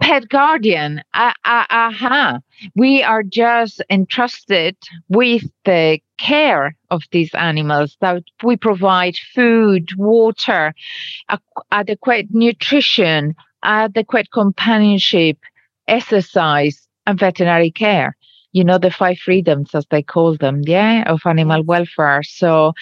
pet 0.01 0.29
guardian. 0.29 1.01
Uh, 1.13 1.33
uh, 1.43 1.65
uh-huh. 1.69 2.39
We 2.75 3.03
are 3.03 3.23
just 3.23 3.81
entrusted 3.89 4.77
with 5.09 5.43
the 5.65 5.99
care 6.17 6.75
of 6.95 7.03
these 7.11 7.33
animals 7.33 7.97
that 8.01 8.23
we 8.43 8.57
provide 8.57 9.15
food, 9.33 9.89
water, 9.97 10.73
adequate 11.71 12.27
nutrition, 12.31 13.35
adequate 13.63 14.31
companionship, 14.31 15.37
exercise, 15.87 16.87
and 17.05 17.19
veterinary 17.19 17.71
care. 17.71 18.17
You 18.51 18.63
know, 18.63 18.77
the 18.77 18.91
five 18.91 19.19
freedoms, 19.19 19.75
as 19.75 19.85
they 19.91 20.01
call 20.01 20.37
them, 20.37 20.61
yeah, 20.63 21.03
of 21.11 21.21
animal 21.25 21.63
welfare. 21.63 22.23
So, 22.23 22.73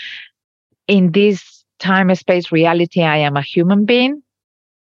in 0.87 1.11
this 1.11 1.65
time 1.79 2.13
space 2.15 2.51
reality, 2.51 3.01
I 3.01 3.17
am 3.17 3.35
a 3.35 3.41
human 3.41 3.85
being. 3.85 4.21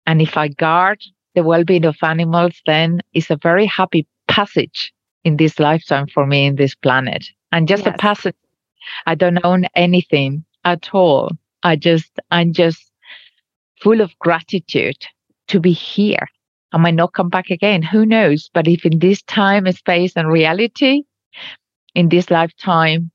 And 0.06 0.22
if 0.22 0.38
I 0.38 0.48
guard 0.48 1.02
the 1.38 1.44
well-being 1.44 1.86
of 1.86 1.96
animals 2.02 2.60
then 2.66 3.00
it's 3.14 3.30
a 3.30 3.38
very 3.38 3.68
happy 3.68 4.08
passage 4.28 4.92
in 5.24 5.38
this 5.38 5.60
lifetime 5.60 6.08
for 6.08 6.26
me 6.26 6.48
in 6.48 6.56
this 6.56 6.74
planet 6.74 7.28
and 7.52 7.68
just 7.68 7.86
yes. 7.86 7.94
a 7.94 7.98
passage 8.00 8.36
i 9.06 9.16
don't 9.16 9.40
own 9.44 9.66
anything 9.76 10.44
at 10.64 10.90
all 10.94 11.32
I 11.64 11.76
just, 11.76 12.20
I'm 12.32 12.54
just 12.54 12.92
full 13.82 14.02
of 14.02 14.18
gratitude 14.20 15.06
to 15.50 15.60
be 15.60 15.72
here. 15.72 16.28
I 16.72 16.78
might 16.78 16.96
not 16.96 17.14
come 17.14 17.30
back 17.30 17.50
again. 17.50 17.82
Who 17.82 18.06
knows? 18.06 18.50
But 18.54 18.68
if 18.68 18.86
in 18.86 19.00
this 19.00 19.22
time, 19.24 19.70
space, 19.72 20.14
and 20.16 20.28
reality, 20.28 21.04
in 21.96 22.10
this 22.10 22.30
lifetime, 22.30 23.12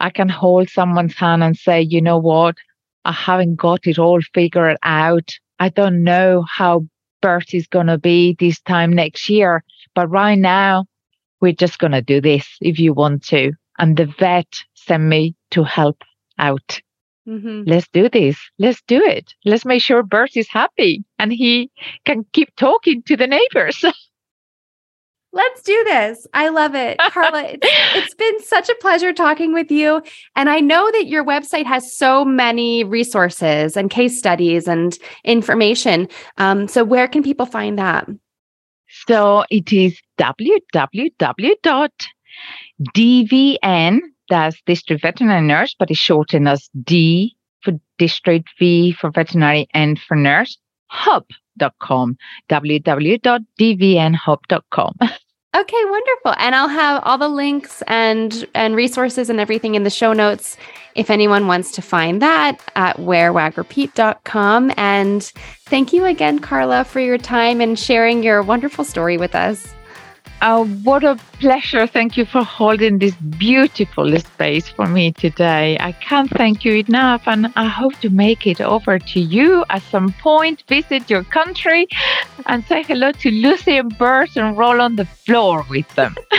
I 0.00 0.10
can 0.10 0.28
hold 0.28 0.70
someone's 0.70 1.14
hand 1.14 1.42
and 1.42 1.56
say, 1.56 1.80
you 1.80 2.00
know 2.00 2.18
what? 2.18 2.56
I 3.04 3.12
haven't 3.12 3.56
got 3.56 3.86
it 3.86 3.98
all 3.98 4.20
figured 4.34 4.76
out. 4.82 5.32
I 5.58 5.68
don't 5.68 6.02
know 6.02 6.42
how 6.42 6.86
Bert 7.22 7.54
is 7.54 7.66
going 7.66 7.86
to 7.86 7.98
be 7.98 8.36
this 8.38 8.60
time 8.60 8.92
next 8.92 9.28
year. 9.28 9.62
But 9.94 10.08
right 10.08 10.38
now, 10.38 10.86
we're 11.40 11.52
just 11.52 11.78
going 11.78 11.92
to 11.92 12.02
do 12.02 12.20
this 12.20 12.46
if 12.60 12.78
you 12.78 12.94
want 12.94 13.24
to. 13.28 13.52
And 13.78 13.96
the 13.96 14.06
vet 14.18 14.62
sent 14.84 15.04
me 15.04 15.34
to 15.52 15.64
help 15.64 16.02
out. 16.38 16.80
Mm-hmm. 17.28 17.62
Let's 17.66 17.88
do 17.92 18.08
this. 18.08 18.36
Let's 18.58 18.82
do 18.86 19.02
it. 19.02 19.34
Let's 19.44 19.64
make 19.64 19.82
sure 19.82 20.02
Bert 20.02 20.36
is 20.36 20.48
happy 20.48 21.04
and 21.18 21.32
he 21.32 21.70
can 22.04 22.24
keep 22.32 22.54
talking 22.56 23.02
to 23.04 23.16
the 23.16 23.26
neighbors. 23.26 23.84
Let's 25.32 25.62
do 25.62 25.84
this. 25.84 26.26
I 26.34 26.48
love 26.48 26.74
it. 26.74 26.98
Carla, 27.12 27.44
it's, 27.44 27.64
it's 27.94 28.14
been 28.14 28.42
such 28.42 28.68
a 28.68 28.74
pleasure 28.76 29.12
talking 29.12 29.54
with 29.54 29.70
you. 29.70 30.02
And 30.34 30.50
I 30.50 30.58
know 30.58 30.90
that 30.90 31.06
your 31.06 31.24
website 31.24 31.66
has 31.66 31.96
so 31.96 32.24
many 32.24 32.82
resources 32.82 33.76
and 33.76 33.90
case 33.90 34.18
studies 34.18 34.66
and 34.66 34.98
information. 35.24 36.08
Um, 36.38 36.66
so, 36.66 36.82
where 36.82 37.06
can 37.06 37.22
people 37.22 37.46
find 37.46 37.78
that? 37.78 38.08
So, 39.06 39.44
it 39.50 39.72
is 39.72 39.96
www.dvn, 40.18 41.20
that's 44.30 44.62
district 44.64 45.02
veterinary 45.02 45.46
nurse, 45.46 45.76
but 45.78 45.90
it's 45.90 46.00
shortened 46.00 46.48
as 46.48 46.70
D 46.82 47.36
for 47.62 47.74
district, 47.98 48.48
V 48.58 48.92
for 48.92 49.10
veterinary, 49.10 49.68
N 49.74 49.96
for 49.96 50.16
nurse, 50.16 50.56
hub.com, 50.86 52.16
www.dvnhub.com. 52.48 54.94
Okay, 55.52 55.84
wonderful. 55.84 56.32
And 56.38 56.54
I'll 56.54 56.68
have 56.68 57.02
all 57.04 57.18
the 57.18 57.28
links 57.28 57.82
and 57.88 58.46
and 58.54 58.76
resources 58.76 59.28
and 59.28 59.40
everything 59.40 59.74
in 59.74 59.82
the 59.82 59.90
show 59.90 60.12
notes 60.12 60.56
if 60.94 61.10
anyone 61.10 61.48
wants 61.48 61.72
to 61.72 61.82
find 61.82 62.22
that 62.22 62.60
at 62.76 62.98
wearwagrepeat.com. 62.98 64.72
And 64.76 65.24
thank 65.66 65.92
you 65.92 66.04
again, 66.04 66.38
Carla, 66.38 66.84
for 66.84 67.00
your 67.00 67.18
time 67.18 67.60
and 67.60 67.76
sharing 67.76 68.22
your 68.22 68.42
wonderful 68.42 68.84
story 68.84 69.16
with 69.16 69.34
us. 69.34 69.74
Oh, 70.42 70.64
what 70.84 71.04
a 71.04 71.16
pleasure. 71.38 71.86
Thank 71.86 72.16
you 72.16 72.24
for 72.24 72.42
holding 72.42 72.98
this 72.98 73.14
beautiful 73.14 74.18
space 74.18 74.70
for 74.70 74.86
me 74.86 75.12
today. 75.12 75.76
I 75.78 75.92
can't 75.92 76.30
thank 76.30 76.64
you 76.64 76.76
enough, 76.76 77.22
and 77.26 77.52
I 77.56 77.66
hope 77.66 77.94
to 77.96 78.08
make 78.08 78.46
it 78.46 78.58
over 78.58 78.98
to 78.98 79.20
you 79.20 79.66
at 79.68 79.82
some 79.82 80.14
point, 80.14 80.64
visit 80.66 81.10
your 81.10 81.24
country, 81.24 81.88
and 82.46 82.64
say 82.64 82.82
hello 82.84 83.12
to 83.12 83.30
Lucy 83.30 83.76
and 83.76 83.96
Bert 83.98 84.34
and 84.36 84.56
roll 84.56 84.80
on 84.80 84.96
the 84.96 85.04
floor 85.04 85.66
with 85.68 85.88
them. 85.94 86.16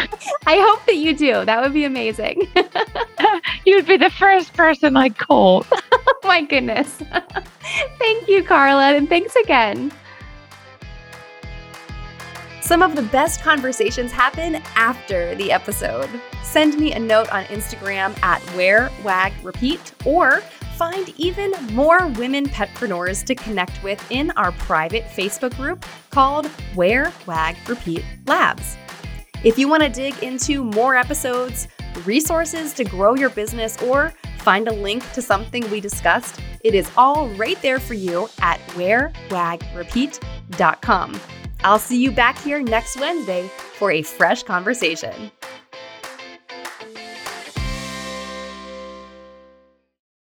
I 0.48 0.58
hope 0.58 0.84
that 0.88 0.98
you 0.98 1.16
do. 1.16 1.46
That 1.46 1.62
would 1.62 1.74
be 1.74 1.86
amazing. 1.86 2.48
You'd 3.66 3.86
be 3.86 3.98
the 3.98 4.10
first 4.10 4.54
person 4.54 4.98
I 4.98 5.10
call. 5.10 5.64
oh, 5.92 6.20
my 6.24 6.42
goodness. 6.42 7.04
Thank 8.00 8.28
you, 8.28 8.44
Carla, 8.44 8.96
and 8.96 9.08
thanks 9.08 9.36
again. 9.36 9.92
Some 12.72 12.82
of 12.82 12.96
the 12.96 13.02
best 13.02 13.42
conversations 13.42 14.14
happen 14.14 14.56
after 14.78 15.36
the 15.36 15.52
episode. 15.52 16.10
Send 16.42 16.80
me 16.80 16.94
a 16.94 17.00
note 17.00 17.30
on 17.30 17.44
Instagram 17.48 18.18
at 18.24 18.42
Wear 18.56 18.90
Wag 19.04 19.34
Repeat 19.44 19.92
or 20.06 20.40
find 20.78 21.14
even 21.18 21.52
more 21.74 22.08
women 22.08 22.48
petpreneurs 22.48 23.26
to 23.26 23.36
connect 23.36 23.84
with 23.84 24.02
in 24.10 24.32
our 24.38 24.54
private 24.54 25.04
Facebook 25.04 25.54
group 25.58 25.86
called 26.12 26.50
Wear 26.74 27.12
Wag 27.26 27.58
Repeat 27.68 28.06
Labs. 28.26 28.78
If 29.44 29.60
you 29.60 29.68
want 29.68 29.84
to 29.84 29.90
dig 29.90 30.18
into 30.24 30.64
more 30.64 30.96
episodes, 30.96 31.68
resources 32.06 32.74
to 32.76 32.86
grow 32.86 33.16
your 33.16 33.32
business, 33.32 33.76
or 33.84 34.14
find 34.38 34.70
a 34.70 34.74
link 34.74 35.04
to 35.12 35.22
something 35.22 35.70
we 35.70 35.82
discussed, 35.82 36.40
it 36.64 36.74
is 36.74 36.90
all 36.96 37.28
right 37.32 37.62
there 37.62 37.82
for 37.82 37.96
you 37.96 38.30
at 38.40 38.62
wearwagrepeat.com. 38.78 41.20
I'll 41.64 41.80
see 41.80 42.02
you 42.02 42.12
back 42.12 42.38
here 42.40 42.62
next 42.62 43.00
Wednesday 43.00 43.48
for 43.78 43.92
a 43.92 44.02
fresh 44.02 44.44
conversation. 44.44 45.32